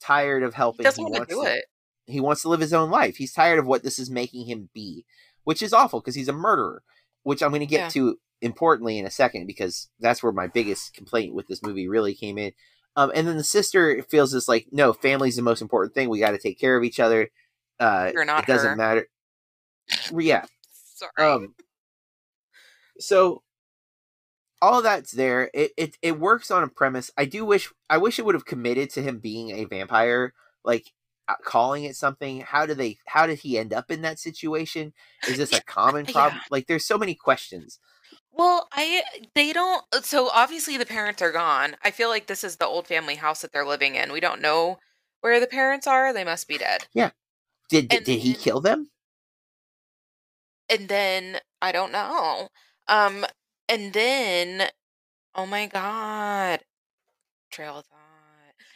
[0.00, 0.84] tired of He helping.
[0.84, 1.64] doesn't want to do it.
[2.06, 3.16] He wants to live his own life.
[3.16, 5.04] He's tired of what this is making him be,
[5.44, 6.82] which is awful because he's a murderer,
[7.22, 7.88] which I'm going to get Yeah.
[7.90, 12.14] to importantly in a second because that's where my biggest complaint with this movie really
[12.14, 12.52] came in.
[12.96, 16.08] Um, and then the sister feels this like, no, family's the most important thing.
[16.08, 17.30] We got to take care of each other.
[17.80, 18.76] Uh, You're not it doesn't her.
[18.76, 19.08] matter.
[20.18, 20.44] Yeah.
[20.94, 21.10] Sorry.
[21.30, 21.54] Um.
[22.98, 23.42] So
[24.60, 25.50] all that's there.
[25.54, 27.10] It, it it works on a premise.
[27.16, 30.34] I do wish I wish it would have committed to him being a vampire,
[30.64, 30.92] like
[31.44, 32.40] calling it something.
[32.40, 32.98] How do they?
[33.06, 34.92] How did he end up in that situation?
[35.28, 36.12] Is this a common yeah.
[36.12, 36.40] problem?
[36.50, 37.78] Like, there's so many questions.
[38.32, 39.02] Well, I
[39.34, 41.76] they don't so obviously the parents are gone.
[41.84, 44.12] I feel like this is the old family house that they're living in.
[44.12, 44.78] We don't know
[45.20, 46.12] where the parents are.
[46.12, 46.86] They must be dead.
[47.68, 48.90] Did did, And did he kill them?
[50.70, 52.48] And then I don't know.
[52.88, 53.26] Um
[53.68, 54.68] and then
[55.34, 56.60] oh my god.
[57.50, 58.01] Trail of thought.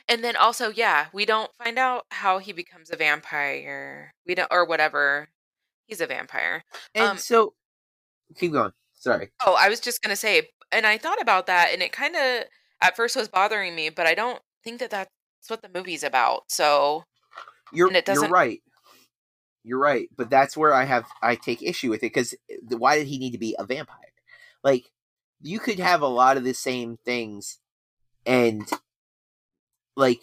[0.08, 4.12] And then also, yeah, we don't find out how he becomes a vampire.
[4.26, 5.28] We don't or whatever.
[5.86, 6.62] He's a vampire.
[6.94, 7.54] And Um, so,
[8.36, 8.72] keep going.
[8.92, 9.30] Sorry.
[9.44, 12.44] Oh, I was just gonna say, and I thought about that, and it kind of
[12.80, 15.10] at first was bothering me, but I don't think that that's
[15.48, 16.44] what the movie's about.
[16.48, 17.04] So
[17.72, 18.62] You're you're right.
[19.64, 22.34] You're right, but that's where I have I take issue with it because
[22.68, 24.12] why did he need to be a vampire?
[24.62, 24.90] Like
[25.40, 27.58] you could have a lot of the same things,
[28.24, 28.68] and
[29.96, 30.20] like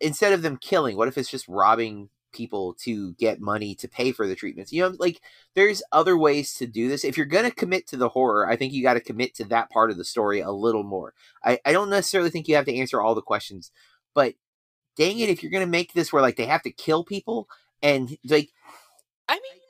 [0.00, 4.12] instead of them killing, what if it's just robbing people to get money to pay
[4.12, 4.72] for the treatments?
[4.72, 5.20] You know, like
[5.54, 7.04] there's other ways to do this.
[7.04, 9.70] If you're gonna commit to the horror, I think you got to commit to that
[9.70, 11.14] part of the story a little more.
[11.44, 13.70] I I don't necessarily think you have to answer all the questions,
[14.14, 14.34] but
[14.96, 17.48] dang it, if you're gonna make this where like they have to kill people
[17.82, 18.50] and like
[19.28, 19.60] I mean,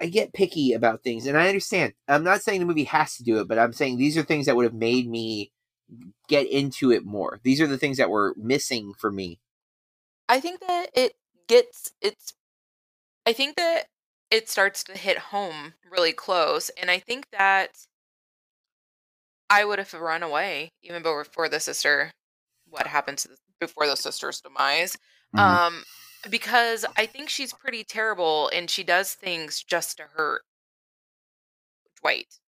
[0.00, 1.92] I get picky about things, and I understand.
[2.08, 4.46] I'm not saying the movie has to do it, but I'm saying these are things
[4.46, 5.52] that would have made me
[6.28, 7.40] get into it more.
[7.42, 9.40] These are the things that were missing for me.
[10.28, 11.14] I think that it
[11.48, 12.34] gets it's.
[13.26, 13.88] I think that
[14.30, 17.86] it starts to hit home really close, and I think that
[19.48, 22.12] I would have run away even before the sister.
[22.66, 24.96] What happens to the, before the sister's demise?
[25.32, 25.60] Mhm.
[25.60, 25.84] Um,
[26.28, 30.42] because I think she's pretty terrible, and she does things just to hurt
[32.00, 32.40] Dwight.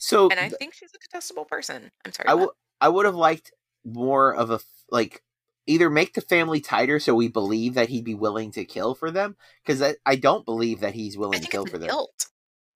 [0.00, 1.90] So and I th- think she's a detestable person.
[2.04, 2.28] I'm sorry.
[2.28, 2.48] I would
[2.80, 3.52] I would have liked
[3.84, 5.22] more of a like
[5.66, 9.10] either make the family tighter so we believe that he'd be willing to kill for
[9.10, 11.88] them because I, I don't believe that he's willing to kill for them.
[11.88, 12.26] guilt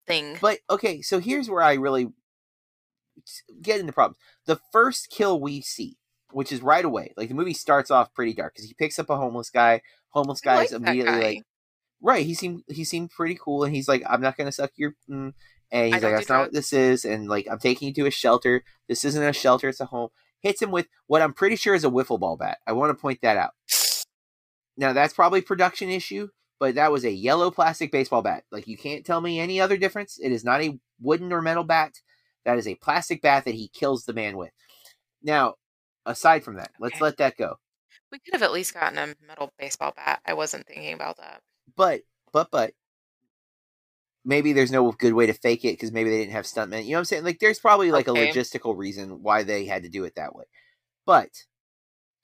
[0.05, 0.37] thing.
[0.39, 2.09] But okay, so here's where I really
[3.59, 4.19] get into problems.
[4.45, 5.97] The first kill we see,
[6.31, 9.09] which is right away, like the movie starts off pretty dark because he picks up
[9.09, 9.81] a homeless guy.
[10.09, 11.27] Homeless guy like is immediately guy.
[11.27, 11.43] like,
[12.01, 12.25] right?
[12.25, 15.33] He seemed he seemed pretty cool, and he's like, "I'm not gonna suck your," mm.
[15.71, 18.07] And he's don't like, "That's not what this is," and like, "I'm taking you to
[18.07, 18.63] a shelter.
[18.87, 20.09] This isn't a shelter; it's a home."
[20.45, 22.59] hits him with what I'm pretty sure is a wiffle ball bat.
[22.67, 23.53] I want to point that out.
[24.77, 28.43] Now that's probably production issue, but that was a yellow plastic baseball bat.
[28.51, 30.19] Like you can't tell me any other difference.
[30.21, 31.93] It is not a wooden or metal bat.
[32.45, 34.51] That is a plastic bat that he kills the man with.
[35.23, 35.55] Now,
[36.05, 37.55] aside from that, let's let that go.
[38.11, 40.21] We could have at least gotten a metal baseball bat.
[40.27, 41.41] I wasn't thinking about that.
[41.75, 42.01] But
[42.31, 42.73] but but
[44.25, 46.83] maybe there's no good way to fake it because maybe they didn't have stuntmen.
[46.83, 47.23] You know what I'm saying?
[47.23, 48.11] Like there's probably like Okay.
[48.11, 50.45] a logistical reason why they had to do it that way.
[51.05, 51.29] But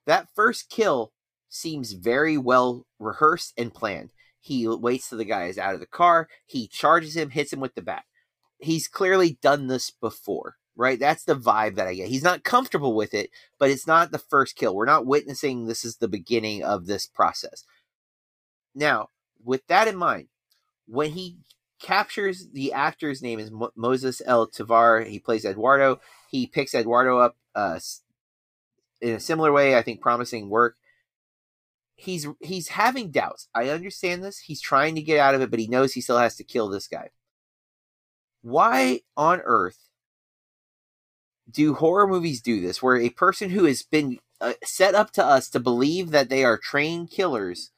[0.06, 1.12] that first kill
[1.48, 4.10] seems very well rehearsed and planned.
[4.40, 6.28] He waits till the guy is out of the car.
[6.46, 8.04] He charges him, hits him with the bat.
[8.58, 10.98] He's clearly done this before, right?
[10.98, 12.08] That's the vibe that I get.
[12.08, 14.74] He's not comfortable with it, but it's not the first kill.
[14.74, 17.64] We're not witnessing this is the beginning of this process.
[18.74, 19.08] Now,
[19.44, 20.28] with that in mind,
[20.86, 21.36] when he
[21.82, 26.00] captures the actor's name is Mo- Moses El Tavar, he plays Eduardo.
[26.30, 27.78] He picks Eduardo up uh,
[29.00, 30.76] in a similar way, I think, promising work.
[31.94, 33.48] He's he's having doubts.
[33.54, 34.38] I understand this.
[34.38, 36.68] He's trying to get out of it, but he knows he still has to kill
[36.68, 37.10] this guy.
[38.40, 39.78] Why on earth
[41.50, 45.24] do horror movies do this, where a person who has been uh, set up to
[45.24, 47.70] us to believe that they are trained killers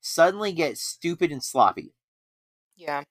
[0.00, 1.92] suddenly gets stupid and sloppy?
[2.76, 3.04] Yeah.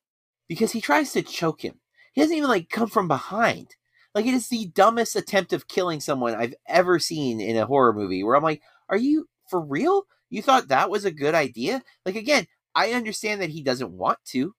[0.48, 1.80] Because he tries to choke him.
[2.14, 3.76] He doesn't even like come from behind.
[4.16, 7.93] Like it is the dumbest attempt of killing someone I've ever seen in a horror
[7.93, 10.06] movie where I'm like, are you for real?
[10.30, 11.84] You thought that was a good idea?
[12.06, 14.56] Like again, I understand that he doesn't want to.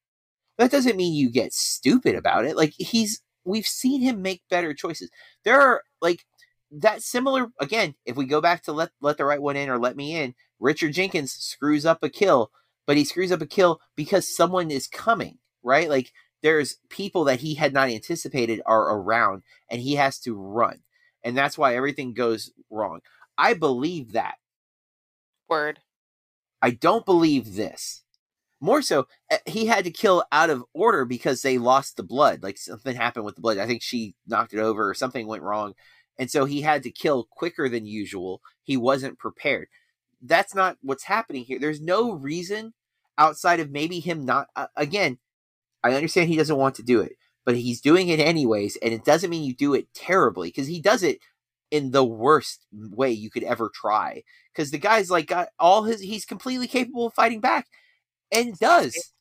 [0.59, 2.57] That doesn't mean you get stupid about it.
[2.57, 5.11] Like he's we've seen him make better choices.
[5.45, 6.24] There are like
[6.70, 9.78] that similar again, if we go back to let let the right one in or
[9.78, 12.51] let me in, Richard Jenkins screws up a kill,
[12.86, 15.88] but he screws up a kill because someone is coming, right?
[15.88, 20.80] Like there's people that he had not anticipated are around and he has to run.
[21.24, 23.00] And that's why everything goes wrong.
[23.36, 24.36] I believe that.
[25.48, 25.80] Word.
[26.62, 28.02] I don't believe this.
[28.61, 32.42] More so, eh, he had to kill out of order because they lost the blood.
[32.42, 33.59] Like something happened with the blood.
[33.59, 35.74] I think she knocked it over or something went wrong.
[36.18, 38.40] And so he had to kill quicker than usual.
[38.64, 39.68] He wasn't prepared.
[40.20, 41.61] That's not what's happening here.
[41.61, 42.74] There's no reason
[43.16, 44.48] outside of maybe him not.
[44.56, 45.18] Uh, again,
[45.85, 47.12] I understand he doesn't want to do it,
[47.45, 48.76] but he's doing it anyways.
[48.83, 51.18] And it doesn't mean you do it terribly because he does it
[51.70, 54.22] in the worst way you could ever try.
[54.53, 57.66] Because the guy's like got all his, he's completely capable of fighting back
[58.33, 59.12] and does.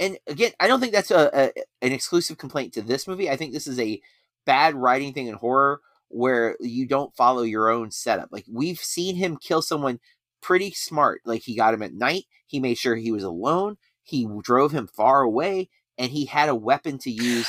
[0.00, 3.30] And again, I don't think that's a, a an exclusive complaint to this movie.
[3.30, 4.00] I think this is a
[4.46, 8.28] bad writing thing in horror where you don't follow your own setup.
[8.30, 10.00] Like we've seen him kill someone
[10.40, 11.20] pretty smart.
[11.24, 12.24] Like he got him at night.
[12.46, 13.76] He made sure he was alone.
[14.08, 17.48] He drove him far away, and he had a weapon to use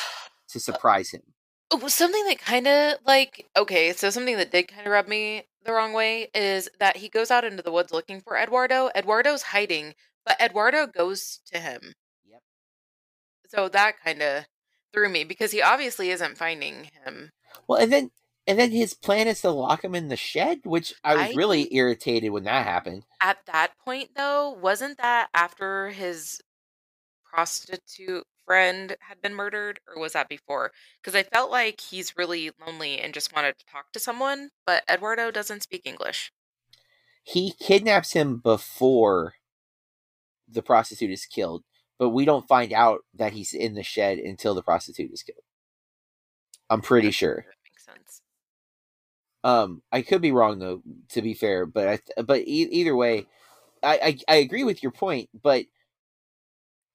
[0.49, 1.21] to uh, surprise him.
[1.71, 5.43] Oh, something that kind of like okay, so something that did kind of rub me
[5.63, 8.89] the wrong way is that he goes out into the woods looking for Eduardo.
[8.93, 9.93] Eduardo's hiding,
[10.25, 11.93] but Eduardo goes to him.
[12.29, 12.41] Yep.
[13.47, 14.45] So that kind of
[14.93, 17.31] threw me because he obviously isn't finding him.
[17.67, 18.11] Well, and then
[18.47, 21.33] and then his plan is to lock him in the shed, which I was I-
[21.35, 23.05] really irritated when that happened.
[23.21, 26.41] At that point, though, wasn't that after his
[27.31, 30.71] prostitute friend had been murdered, or was that before?
[31.01, 34.83] Because I felt like he's really lonely and just wanted to talk to someone, but
[34.89, 36.31] Eduardo doesn't speak English.
[37.23, 39.35] He kidnaps him before
[40.47, 41.63] the prostitute is killed,
[41.99, 45.43] but we don't find out that he's in the shed until the prostitute is killed.
[46.69, 47.47] I'm pretty sure.
[47.47, 48.21] That makes sense.
[49.43, 50.83] Um, I could be wrong though.
[51.11, 53.27] To be fair, but I th- but e- either way,
[53.83, 55.65] I, I I agree with your point, but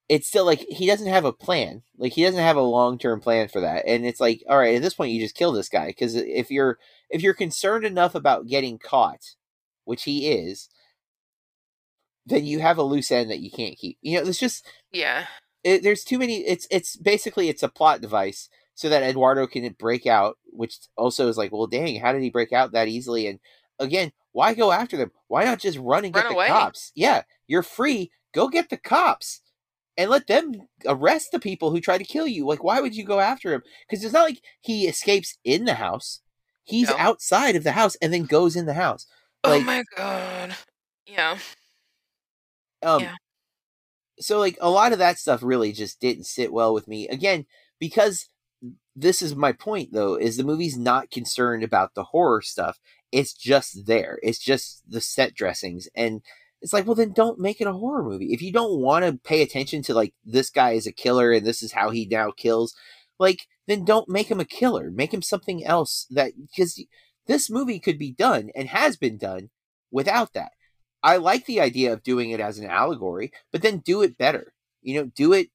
[0.09, 1.83] it's still like he doesn't have a plan.
[1.97, 4.77] Like he doesn't have a long term plan for that, and it's like, all right,
[4.77, 5.87] at this point, you just kill this guy.
[5.87, 6.79] Because if you're
[7.11, 9.35] if you're concerned enough about getting caught,
[9.85, 10.69] which he is,
[12.27, 13.99] then you have a loose end that you can't keep.
[14.03, 15.27] You know, it's just Yeah.
[15.63, 19.75] it, there's too many it's it's basically it's a plot device so that eduardo can
[19.79, 23.27] break out which also is like well dang how did he break out that easily?
[23.27, 23.41] And
[23.79, 25.13] again why go after them?
[25.29, 26.93] Why not just run and get Run the cops?
[26.95, 28.11] Yeah you're free.
[28.35, 29.41] Go get the cops
[29.97, 30.53] and let them
[30.87, 33.63] arrest the people who try to kill you like why would you go after him
[33.89, 36.21] because it's not like he escapes in the house
[36.65, 36.97] he's No.
[36.99, 39.07] outside of the house and then goes in the house
[39.45, 40.55] oh my god.
[41.07, 41.39] Yeah.
[42.83, 43.15] um Yeah.
[44.19, 47.47] so like a lot of that stuff really just didn't sit well with me again
[47.79, 48.29] because
[48.97, 52.79] this is my point though is the movie's not concerned about the horror stuff
[53.13, 56.23] it's just there it's just the set dressings and
[56.65, 59.21] it's like well then don't make it a horror movie if you don't want to
[59.23, 62.33] pay attention to like this guy is a killer and this is how he now
[62.33, 62.75] kills
[63.21, 66.85] like then don't make him a killer make him something else that because
[67.27, 69.51] this movie could be done and has been done
[69.91, 70.53] without that.
[71.03, 74.53] I like the idea of doing it as an allegory, but then do it better.
[74.83, 75.49] You know, do it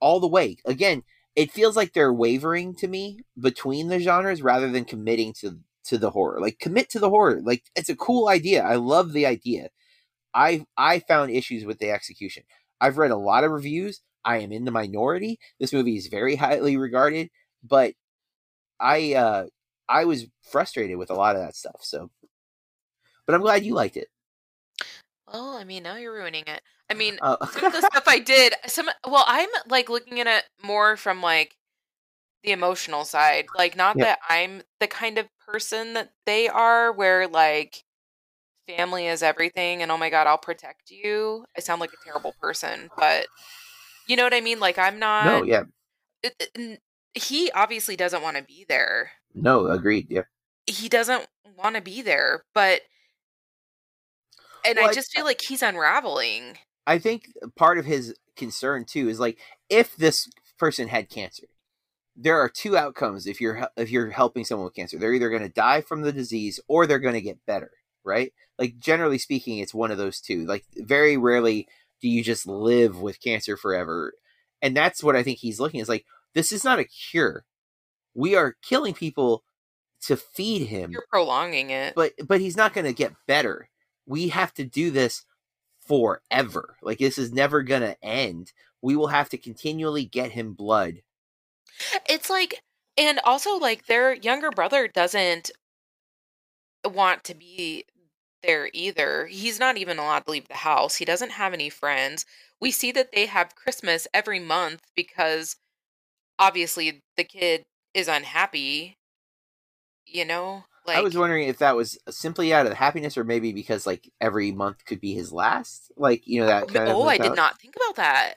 [0.00, 0.58] all the way.
[0.64, 1.02] Again,
[1.36, 5.98] it feels like they're wavering to me between the genres rather than committing to to
[5.98, 6.40] the horror.
[6.40, 7.40] Like commit to the horror.
[7.42, 8.62] Like it's a cool idea.
[8.62, 9.68] I love the idea.
[10.34, 12.44] I I found issues with the execution.
[12.80, 14.02] I've read a lot of reviews.
[14.24, 15.38] I am in the minority.
[15.60, 17.30] This movie is very highly regarded,
[17.62, 17.94] but
[18.80, 19.46] I uh
[19.88, 21.80] I was frustrated with a lot of that stuff.
[21.82, 22.10] So
[23.26, 24.08] but I'm glad you liked it.
[25.32, 26.62] Well, I mean, now you're ruining it.
[26.90, 30.26] I mean, Uh, some of the stuff I did, some well, I'm like looking at
[30.26, 31.56] it more from like
[32.44, 33.48] the emotional side.
[33.54, 34.00] Like not Yep.
[34.00, 37.84] that I'm the kind of person that they are where like
[38.66, 41.44] family is everything and oh my god, I'll protect you.
[41.56, 43.26] I sound like a terrible person, but
[44.06, 44.60] you know what I mean?
[44.60, 45.62] Like I'm not no, yeah.
[46.22, 46.80] it- it-
[47.14, 49.12] he obviously doesn't want to be there.
[49.34, 50.08] No, agreed.
[50.10, 50.22] Yeah.
[50.66, 52.80] He doesn't want to be there, but
[54.64, 56.58] and Well, I I- just feel like he's unraveling.
[56.86, 59.38] I think part of his concern too is like
[59.68, 61.44] if this person had cancer,
[62.16, 64.98] there are two outcomes if you're if you're helping someone with cancer.
[64.98, 67.70] They're either going to die from the disease or they're going to get better,
[68.04, 68.32] right?
[68.58, 70.44] Like generally speaking, it's one of those two.
[70.46, 71.68] Like very rarely
[72.00, 74.14] do you just live with cancer forever.
[74.62, 77.44] And that's what I think he's looking is like this is not a cure.
[78.14, 79.44] We are killing people
[80.02, 81.94] to feed him You're prolonging it.
[81.94, 83.68] but but he's not going to get better.
[84.06, 85.24] We have to do this
[85.86, 86.76] forever.
[86.82, 88.52] Like this is never going to end.
[88.82, 91.02] We will have to continually get him blood.
[92.08, 92.62] It's like,
[92.96, 95.50] and also like their younger brother doesn't
[96.84, 97.86] want to be
[98.46, 99.26] there either.
[99.26, 100.96] He's not even allowed to leave the house.
[100.96, 102.26] He doesn't have any friends.
[102.60, 105.56] We see that they have Christmas every month because
[106.38, 108.96] obviously the kid is unhappy.
[110.06, 113.52] You know, like I was wondering if that was simply out of happiness or maybe
[113.52, 115.90] because like every month could be his last.
[115.96, 118.34] Like, you know that kind of oh, I did not think about that.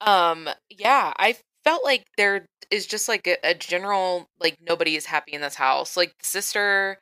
[0.00, 5.06] Um, yeah, I felt like there is just like a, a general like nobody is
[5.06, 5.96] happy in this house.
[5.96, 6.98] Like the sister,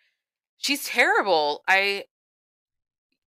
[0.56, 1.62] she's terrible.
[1.68, 2.04] I,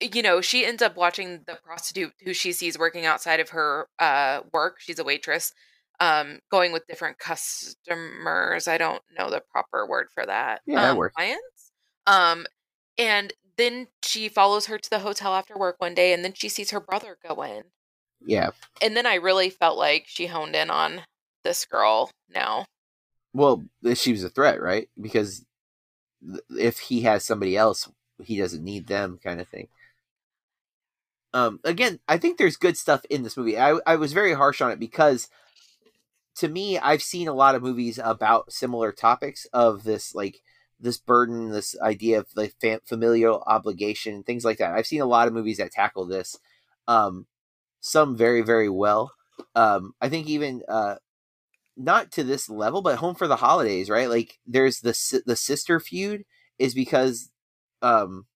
[0.01, 3.89] you know, she ends up watching the prostitute who she sees working outside of her
[3.99, 4.77] uh work.
[4.81, 5.53] She's a waitress.
[6.01, 8.67] Um, going with different customers.
[8.67, 10.61] I don't know the proper word for that.
[10.67, 11.15] Yeah, that um, works.
[11.15, 11.73] Clients.
[12.07, 12.47] Um,
[12.99, 16.49] and then she follows her to the hotel after work one day, and then she
[16.49, 17.63] sees her brother go in
[18.27, 18.51] Yeah.
[18.83, 21.03] and then I really felt like she honed in on
[21.45, 22.67] this girl now.
[23.33, 23.65] Well,
[23.95, 24.89] she was a threat, right?
[25.01, 25.45] Because
[26.51, 27.89] if he has somebody else,
[28.23, 29.69] he doesn't need them, kind of thing.
[31.35, 33.59] Um, again, I think there's good stuff in this movie.
[33.59, 35.29] I I was very harsh on it because,
[36.37, 40.41] to me, I've seen a lot of movies about similar topics of this like
[40.81, 44.75] this burden, this idea of like fam- familial obligation, things like that.
[44.75, 46.39] I've seen a lot of movies that tackle this.
[46.89, 47.27] Um,
[47.81, 49.13] some very very well.
[49.55, 50.97] Um, I think even uh,
[51.77, 54.11] not to this level, but Home for the Holidays, right?
[54.11, 56.25] Like there's the the sister feud
[56.59, 57.31] is because
[57.83, 58.27] um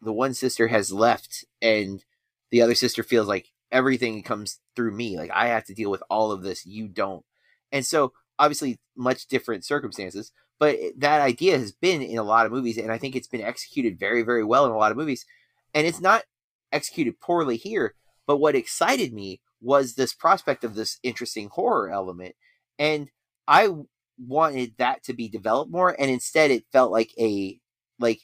[0.00, 2.04] the one sister has left and
[2.52, 5.16] the other sister feels like everything comes through me.
[5.16, 7.24] Like I have to deal with all of this, you don't.
[7.72, 10.30] And so obviously much different circumstances,
[10.60, 13.40] but that idea has been in a lot of movies and I think it's been
[13.40, 15.26] executed very very well in a lot of movies.
[15.74, 16.22] And it's not
[16.70, 17.94] executed poorly here,
[18.28, 22.36] but what excited me was this prospect of this interesting horror element
[22.78, 23.08] and
[23.48, 23.70] I
[24.18, 27.58] wanted that to be developed more, and instead it felt like a
[27.98, 28.20] like,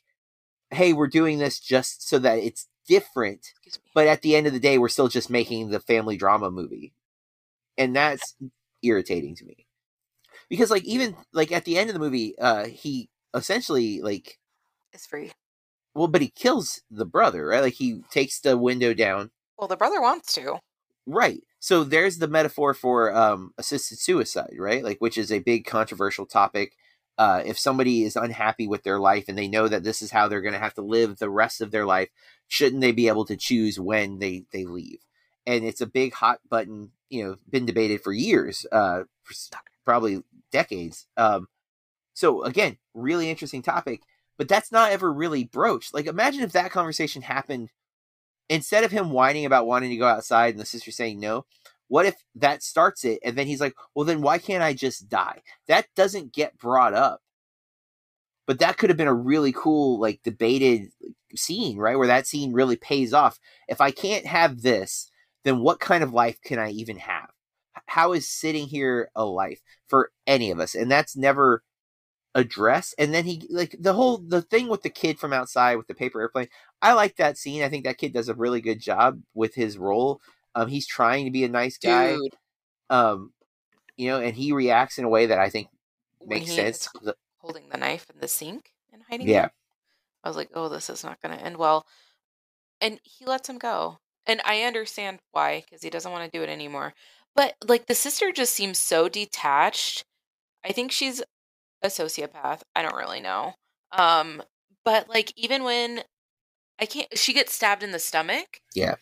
[0.70, 3.52] hey, we're doing this just so that it's different,
[3.94, 6.92] but at the end of the day, we're still just making the family drama movie,
[7.78, 8.34] and that's
[8.82, 9.66] irritating to me
[10.48, 14.38] because like even like at the end of the movie, uh, he essentially like
[14.92, 15.32] is free.
[15.94, 17.62] well, but he kills the brother, right?
[17.62, 20.60] Like he takes the window down, Well, the brother wants to.
[21.06, 21.40] Right.
[21.60, 24.84] So there's the metaphor for um, assisted suicide, right?
[24.84, 26.74] Like, which is a big controversial topic.
[27.18, 30.28] Uh, if somebody is unhappy with their life and they know that this is how
[30.28, 32.08] they're going to have to live the rest of their life,
[32.46, 35.00] shouldn't they be able to choose when they they leave?
[35.44, 39.02] And it's a big hot button, you know, been debated for years, uh,
[39.84, 41.06] probably decades.
[41.16, 41.48] Um,
[42.14, 44.02] so again, really interesting topic,
[44.36, 45.92] but that's not ever really broached.
[45.92, 47.70] Like, imagine if that conversation happened
[48.48, 51.44] instead of him whining about wanting to go outside and the sister saying no,
[51.88, 55.08] what if that starts it and then he's like, well, then why can't I just
[55.08, 55.42] die?
[55.66, 57.20] That doesn't get brought up.
[58.46, 60.90] But that could have been a really cool, like, debated
[61.36, 61.96] scene, right?
[61.98, 63.38] Where that scene really pays off.
[63.68, 65.10] If I can't have this,
[65.44, 67.28] then what kind of life can I even have?
[67.86, 70.74] How is sitting here a life for any of us?
[70.74, 71.62] And that's never
[72.34, 72.94] addressed.
[72.98, 75.94] and then he like the whole the thing with the kid from outside with the
[75.94, 76.46] paper airplane
[76.82, 79.78] i like that scene i think that kid does a really good job with his
[79.78, 80.20] role
[80.60, 82.36] um he's trying to be a nice guy Dude,
[82.90, 83.32] um
[83.96, 85.68] you know and he reacts in a way that i think
[86.26, 86.88] makes sense
[87.38, 89.52] holding the knife in the sink and hiding yeah it,
[90.24, 91.86] I was like, oh, this is not going to end well.
[92.80, 93.98] And he lets him go.
[94.26, 96.92] And I understand why, because he doesn't want to do it anymore.
[97.34, 100.04] But like the sister just seems so detached.
[100.64, 101.22] I think she's
[101.82, 102.60] a sociopath.
[102.74, 103.54] I don't really know.
[103.92, 104.42] Um,
[104.84, 106.02] but like even when
[106.80, 108.60] I can't she gets stabbed in the stomach.
[108.74, 108.96] Yeah.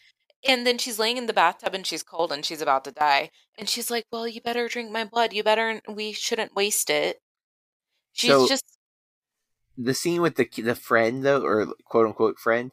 [0.48, 3.30] And then she's laying in the bathtub and she's cold and she's about to die.
[3.58, 5.32] And she's like, Well, you better drink my blood.
[5.32, 7.20] You better we shouldn't waste it.
[8.12, 8.64] She's So- just
[9.78, 12.72] the scene with the the friend though or quote unquote friend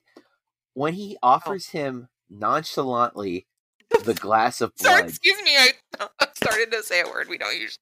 [0.74, 1.30] when he oh.
[1.30, 3.46] offers him nonchalantly
[4.04, 5.56] the glass of Sorry, blood excuse me.
[5.56, 5.72] I
[6.20, 7.78] I started to say a word we don't usually.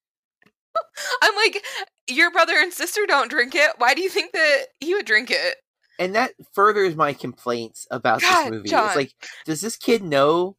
[1.22, 1.64] I'm like,
[2.08, 3.72] your brother and sister don't drink it.
[3.78, 5.58] Why do you think that he would drink it?
[6.02, 8.70] And that furthers my complaints about God, this movie.
[8.70, 8.88] John.
[8.88, 9.14] It's like,
[9.46, 10.58] does this kid know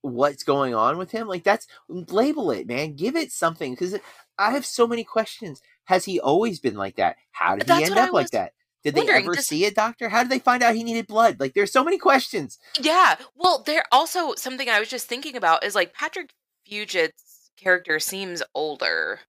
[0.00, 1.28] what's going on with him?
[1.28, 2.96] Like, that's label it, man.
[2.96, 3.94] Give it something because
[4.38, 5.60] I have so many questions.
[5.84, 7.16] Has he always been like that?
[7.32, 8.52] How did he end up like that?
[8.82, 10.08] Did they ever Does- see a doctor?
[10.08, 11.38] How did they find out he needed blood?
[11.38, 12.58] Like, there's so many questions.
[12.80, 13.16] Yeah.
[13.36, 16.32] Well, there also something I was just thinking about is like Patrick
[16.66, 19.20] Fugit's character seems older.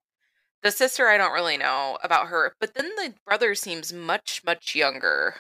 [0.63, 4.75] The sister, I don't really know about her, but then the brother seems much, much
[4.75, 5.35] younger.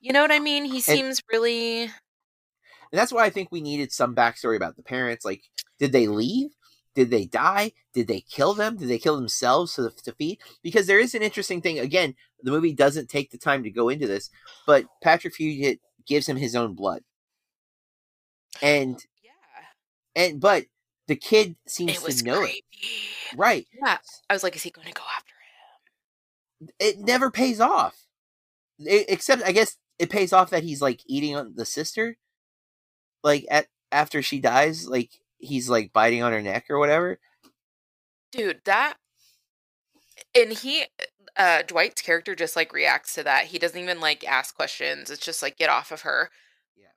[0.00, 0.64] You know what I mean?
[0.64, 1.82] He seems really.
[1.82, 5.24] And that's why I think we needed some backstory about the parents.
[5.24, 5.42] Like,
[5.78, 6.50] did they leave?
[6.94, 7.72] Did they die?
[7.94, 8.76] Did they kill them?
[8.76, 10.38] Did they kill themselves to, to feed?
[10.62, 11.78] Because there is an interesting thing.
[11.78, 14.30] Again, the movie doesn't take the time to go into this,
[14.66, 17.02] but Patrick Fugit gives him his own blood,
[18.62, 19.30] and Yeah.
[20.16, 20.64] and but
[21.08, 22.62] the kid seems It to know creepy.
[22.72, 23.66] it, right?
[23.82, 23.98] Yeah.
[24.30, 25.32] I was like, is he going to go after
[26.60, 26.68] him?
[26.78, 28.06] It never pays off,
[28.80, 32.16] E- except I guess it pays off that he's like eating on the sister,
[33.24, 37.18] like at after she dies, like he's like biting on her neck or whatever.
[38.32, 38.94] dude that
[40.34, 40.84] and he
[41.36, 45.24] uh dwight's character just like reacts to that he doesn't even like ask questions it's
[45.24, 46.28] just like get off of her
[46.76, 46.88] Yeah.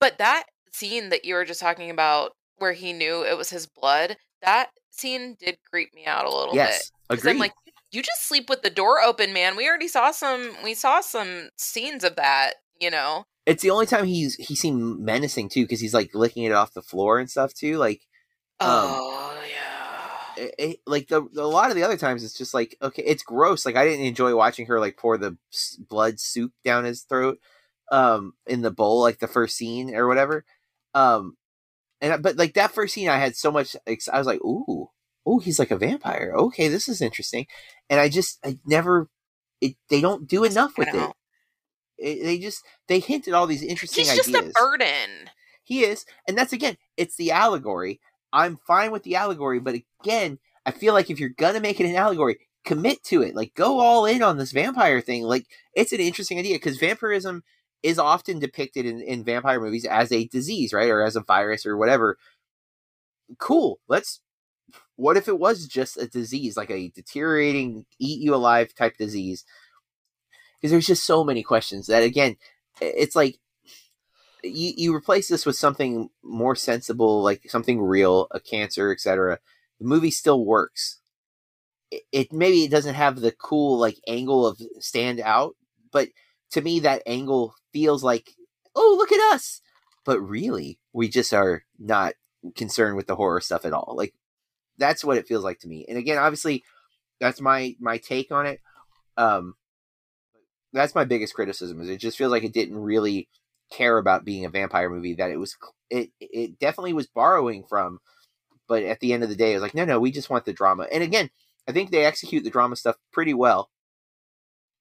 [0.00, 3.66] but that scene that you were just talking about where he knew it was his
[3.66, 7.32] blood that scene did creep me out a little Yes, bit agreed.
[7.32, 7.52] i'm like
[7.90, 11.48] you just sleep with the door open man we already saw some we saw some
[11.56, 15.80] scenes of that you know it's the only time he's he seemed menacing too because
[15.80, 17.78] he's like licking it off the floor and stuff too.
[17.78, 18.02] Like,
[18.60, 22.36] Um, oh yeah it, it- like the, the- a lot of the other times it's
[22.36, 23.64] just like okay, it's gross.
[23.64, 25.38] Like I didn't enjoy watching her like pour the
[25.88, 27.38] blood soup down his throat,
[27.90, 30.44] um, in the bowl like the first scene or whatever.
[30.92, 31.37] Um,
[32.00, 33.76] and but like that first scene, I had so much.
[33.86, 34.90] I was like, ooh,
[35.26, 36.32] oh, he's like a vampire.
[36.36, 37.46] Okay, this is interesting.
[37.90, 39.08] And I just I never.
[39.60, 41.12] It, they don't do enough with it.
[41.98, 42.22] it.
[42.22, 44.52] They just they hint at all these interesting he's just ideas.
[44.56, 45.30] a burden
[45.64, 48.00] He is, and that's again, it's the allegory.
[48.32, 51.88] I'm fine with the allegory, but again, I feel like if you're gonna make it
[51.88, 53.34] an allegory, commit to it.
[53.34, 55.22] Like, go all in on this vampire thing.
[55.22, 57.42] Like, it's an interesting idea because vampirism
[57.82, 61.64] is often depicted in, in vampire movies as a disease, right, or as a virus
[61.64, 62.18] or whatever.
[63.38, 63.80] Cool.
[63.88, 64.20] Let's.
[64.96, 69.44] What if it was just a disease, like a deteriorating, eat you alive type disease?
[70.56, 72.36] Because there's just so many questions that, again,
[72.80, 73.38] it's like
[74.42, 79.38] you, you replace this with something more sensible, like something real, a cancer, etc.
[79.80, 81.00] The movie still works.
[81.90, 85.56] It, it maybe it doesn't have the cool like angle of stand out,
[85.92, 86.08] but
[86.52, 88.30] to me that angle feels like,
[88.74, 89.60] oh look at us.
[90.04, 92.14] But really, we just are not
[92.56, 93.94] concerned with the horror stuff at all.
[93.96, 94.14] Like
[94.78, 95.84] that's what it feels like to me.
[95.88, 96.64] And again, obviously,
[97.20, 98.60] that's my my take on it.
[99.16, 99.54] Um,
[100.72, 103.28] that's my biggest criticism is it just feels like it didn't really
[103.70, 105.56] care about being a vampire movie that it was
[105.90, 107.98] it it definitely was borrowing from
[108.66, 110.44] but at the end of the day it was like no no we just want
[110.44, 111.28] the drama and again
[111.68, 113.70] i think they execute the drama stuff pretty well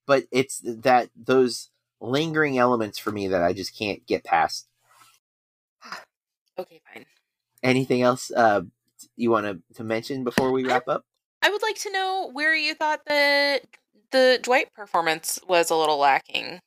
[0.08, 1.70] but it's that those
[2.02, 4.68] lingering elements for me that i just can't get past
[6.60, 7.06] okay fine
[7.62, 8.62] anything else uh
[9.16, 11.04] you want to to mention before we wrap up
[11.42, 13.62] I would like to know where you thought that
[14.12, 16.60] the Dwight performance was a little lacking.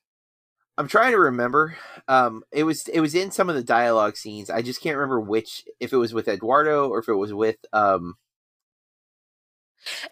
[0.78, 1.76] I'm trying to remember.
[2.08, 4.48] Um, it was it was in some of the dialogue scenes.
[4.48, 7.56] I just can't remember which if it was with Eduardo or if it was with
[7.72, 8.14] um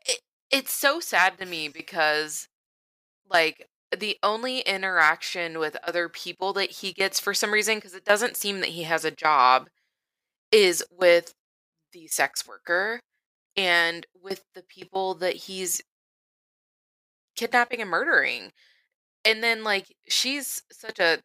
[0.07, 0.21] It,
[0.51, 2.49] it's so sad to me because,
[3.31, 8.05] like, the only interaction with other people that he gets for some reason, because it
[8.05, 9.69] doesn't seem that he has a job,
[10.53, 11.35] is with
[11.93, 13.01] the sex worker
[13.57, 15.83] and with the people that he's
[17.37, 18.53] kidnapping and murdering.
[19.25, 21.21] And then like she's such a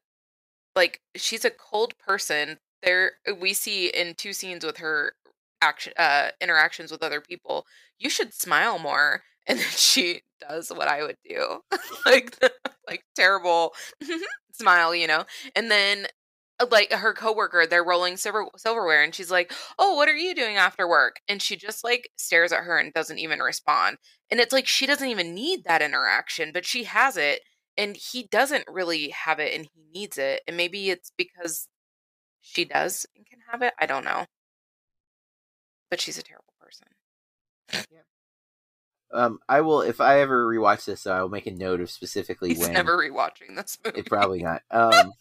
[0.76, 2.60] like she's a cold person.
[2.84, 5.14] There we see in two scenes with her
[5.62, 7.66] action uh interactions with other people.
[7.99, 9.24] You should smile more.
[9.47, 11.60] And then she does what I would do.
[12.06, 12.38] like
[12.88, 13.74] like terrible
[14.54, 15.26] smile, you know.
[15.56, 16.08] And then
[16.60, 20.36] uh, like her coworker, they're rolling silver silverware and she's like, "Oh, what are you
[20.36, 23.98] doing after work?" And she just like stares at her and doesn't even respond.
[24.32, 27.41] And it's like she doesn't even need that interaction, but she has it
[27.78, 30.41] and he doesn't really have it and he needs it.
[30.48, 31.68] And maybe it's because
[32.41, 33.74] she does and can have it.
[33.80, 34.26] I don't know.
[35.89, 36.89] But she's a terrible person.
[39.14, 42.49] Um, I will if I ever rewatch this, I will make a note of specifically
[42.49, 42.55] when.
[42.57, 42.74] He's when.
[42.74, 43.99] never rewatching this movie.
[43.99, 44.61] It probably not.
[44.72, 45.14] Um,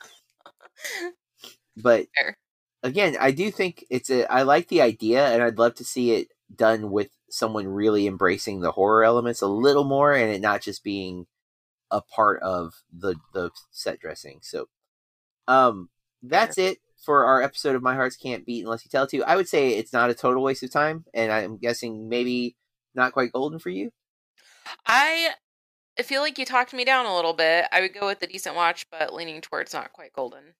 [1.76, 2.38] but Fair.
[2.82, 4.30] again, I do think it's a.
[4.32, 8.60] I like the idea, and I'd love to see it done with someone really embracing
[8.60, 11.26] the horror elements a little more, and it not just being
[11.90, 14.38] a part of the the set dressing.
[14.42, 14.68] So,
[15.46, 15.90] um,
[16.22, 19.22] that's it for our episode of My Hearts Can't Beat Unless You Tell It to.
[19.24, 22.56] I would say it's not a total waste of time, and I'm guessing maybe
[22.94, 23.90] not quite golden for you.
[24.86, 25.30] I
[26.02, 27.66] feel like you talked me down a little bit.
[27.72, 30.54] I would go with the decent watch, but leaning towards not quite golden.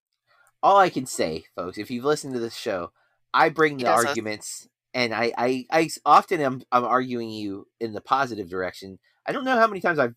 [0.63, 2.93] all I can say, folks, if you've listened to this show,
[3.35, 5.67] I bring He the arguments, and I
[6.05, 8.99] often am I'm arguing you in the positive direction.
[9.27, 10.15] I don't know how many times I've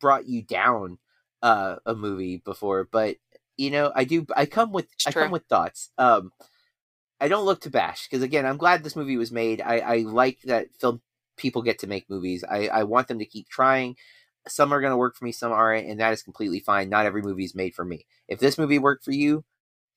[0.00, 0.98] brought you down
[1.42, 3.16] uh, a movie before, but
[3.56, 4.26] you know, I do.
[4.36, 5.90] I come with I come with thoughts.
[5.98, 6.32] Um,
[7.20, 9.60] I don't look to bash because again, I'm glad this movie was made.
[9.60, 11.00] I, I like that film
[11.36, 12.44] people get to make movies.
[12.48, 13.96] I, I want them to keep trying.
[14.48, 16.88] Some are going to work for me, some aren't, and that is completely fine.
[16.88, 18.06] Not every movie is made for me.
[18.28, 19.44] If this movie worked for you,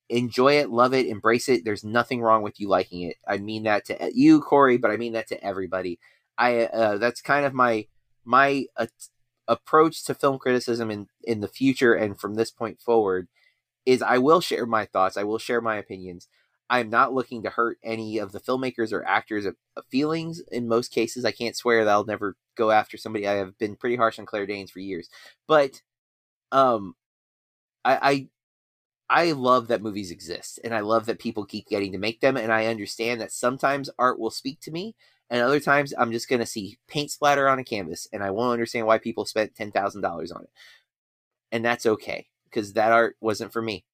[0.08, 1.64] enjoy it, love it, embrace it.
[1.64, 3.16] There's nothing wrong with you liking it.
[3.26, 5.98] I mean that to you, Corey, but I mean that to everybody.
[6.36, 7.86] I uh, that's kind of my
[8.24, 8.86] my uh,
[9.48, 13.28] approach to film criticism in in the future and from this point forward
[13.86, 15.16] is I will share my thoughts.
[15.16, 16.28] I will share my opinions.
[16.70, 19.46] I'm not looking to hurt any of the filmmakers or actors'
[19.90, 20.40] feelings.
[20.52, 23.26] In most cases, I can't swear that I'll never go after somebody.
[23.26, 25.10] I have been pretty harsh on Claire Danes for years,
[25.48, 25.82] but
[26.52, 26.94] um,
[27.84, 28.28] I,
[29.10, 32.20] I I love that movies exist, and I love that people keep getting to make
[32.20, 32.36] them.
[32.36, 34.94] And I understand that sometimes art will speak to me,
[35.30, 38.52] and other times I'm just gonna see paint splatter on a canvas, and I won't
[38.52, 40.50] understand why people spent ten thousand dollars on it,
[41.52, 43.84] and that's okay because that art wasn't for me.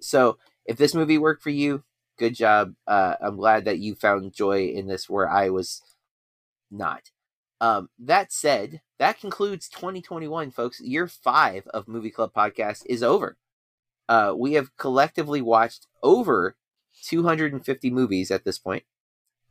[0.00, 1.84] So if this movie worked for you,
[2.22, 2.74] good job.
[2.86, 5.82] Uh, I'm glad that you found joy in this where I was
[6.70, 7.10] not.
[7.60, 10.80] Um, that said, that concludes 2021, folks.
[10.80, 13.36] Year five of Movie Club Podcast is over.
[14.08, 16.54] Uh, we have collectively watched over
[17.02, 18.84] 250 movies at this point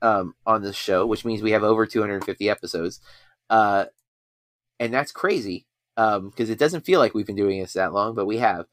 [0.02, 3.02] um, on this show, which means we have over 250 episodes.
[3.50, 3.86] Uh,
[4.80, 5.66] and that's crazy
[5.96, 8.66] because it doesn't feel like we've been doing this that long, but we have.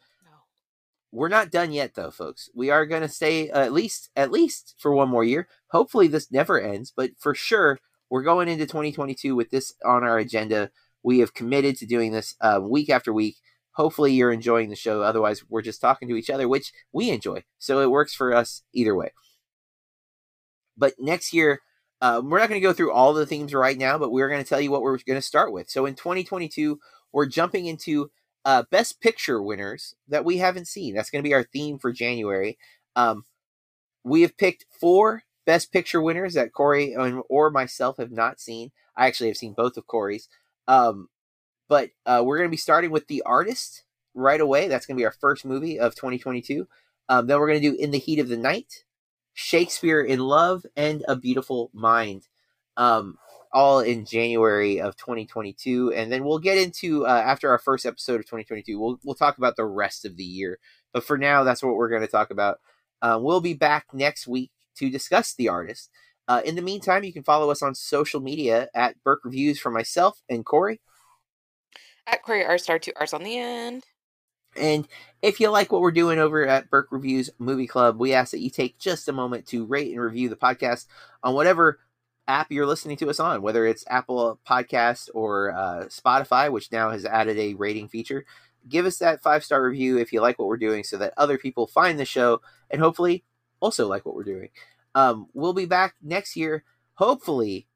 [1.11, 2.51] We're not done yet though folks.
[2.55, 5.49] We are going to stay uh, at least at least for one more year.
[5.69, 7.79] Hopefully this never ends but for sure
[8.11, 10.71] we're going into 2022 with this on our agenda.
[11.03, 13.37] We have committed to doing this uh, week after week.
[13.73, 15.03] Hopefully you're enjoying the show.
[15.03, 17.45] Otherwise we're just talking to each other which we enjoy.
[17.59, 19.13] So it works for us either way.
[20.77, 21.61] But next year
[22.01, 24.43] uh, we're not going to go through all the themes right now but we're going
[24.43, 25.71] to tell you what we're going to start with.
[25.71, 26.79] So in 2022
[27.13, 28.11] we're jumping into
[28.49, 30.95] uh, best picture winners that we haven't seen.
[30.95, 32.57] That's going to be our theme for January.
[32.97, 33.25] Um,
[34.03, 38.71] we have picked four best picture winners that Corey and, or myself have not seen.
[38.97, 40.31] I actually have seen both of Corey's.
[40.67, 41.11] Um,
[41.69, 43.83] but uh, we're going to be starting with The Artist
[44.15, 44.67] right away.
[44.67, 46.67] That's going to be our first movie of 2022.
[47.11, 48.85] Um, then we're going to do In the Heat of the Night,
[49.35, 52.29] Shakespeare in Love, and A Beautiful Mind.
[52.79, 53.19] Um,
[53.53, 58.17] all in January of 2022, and then we'll get into uh, after our first episode
[58.17, 58.79] of 2022.
[58.79, 60.59] We'll we'll talk about the rest of the year,
[60.93, 62.59] but for now, that's what we're going to talk about.
[63.01, 65.91] Uh, we'll be back next week to discuss the artist.
[66.27, 69.71] Uh, in the meantime, you can follow us on social media at Burke Reviews for
[69.71, 70.81] myself and Corey.
[72.07, 73.85] At Corey R Star two R's on the end.
[74.57, 74.89] And
[75.23, 78.41] if you like what we're doing over at Burke Reviews Movie Club, we ask that
[78.41, 80.87] you take just a moment to rate and review the podcast
[81.23, 81.79] on whatever
[82.29, 86.91] app you're listening to us on, whether it's Apple Podcast or uh, Spotify, which now
[86.91, 88.25] has added a rating feature.
[88.69, 91.39] Give us that five star review if you like what we're doing, so that other
[91.39, 93.25] people find the show and hopefully
[93.61, 94.51] also like what we're doing.
[94.95, 96.65] Um, we'll be back next year,
[96.95, 97.67] hopefully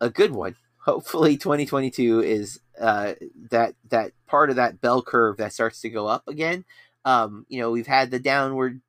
[0.00, 0.56] a good one.
[0.78, 3.14] Hopefully, 2022 is uh,
[3.50, 6.64] that that part of that bell curve that starts to go up again.
[7.04, 8.80] Um, you know, we've had the downward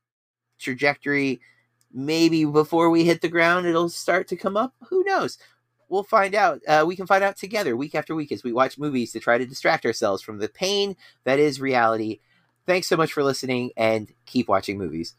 [0.59, 1.39] trajectory
[1.93, 5.37] maybe before we hit the ground it'll start to come up who knows
[5.89, 6.61] we'll find out.
[6.67, 9.37] Uh, we can find out together week after week as we watch movies to try
[9.37, 12.19] to distract ourselves from the pain that is reality.
[12.65, 15.15] Thanks so much for listening and keep watching movies.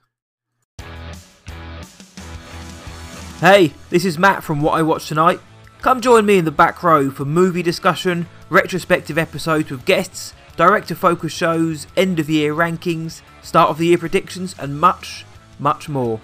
[3.41, 5.41] Hey, this is Matt from What I Watched Tonight.
[5.81, 10.97] Come join me in the back row for movie discussion, retrospective episodes with guests, director
[10.97, 15.25] focus shows, end of year rankings, start of the year predictions, and much,
[15.61, 16.21] much more.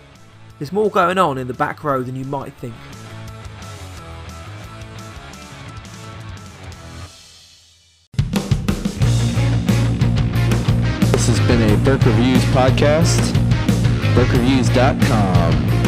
[0.65, 2.73] There's more going on in the back row than you might think.
[11.12, 13.21] This has been a Burke Reviews podcast.
[14.15, 15.84] BurkeReviews.com.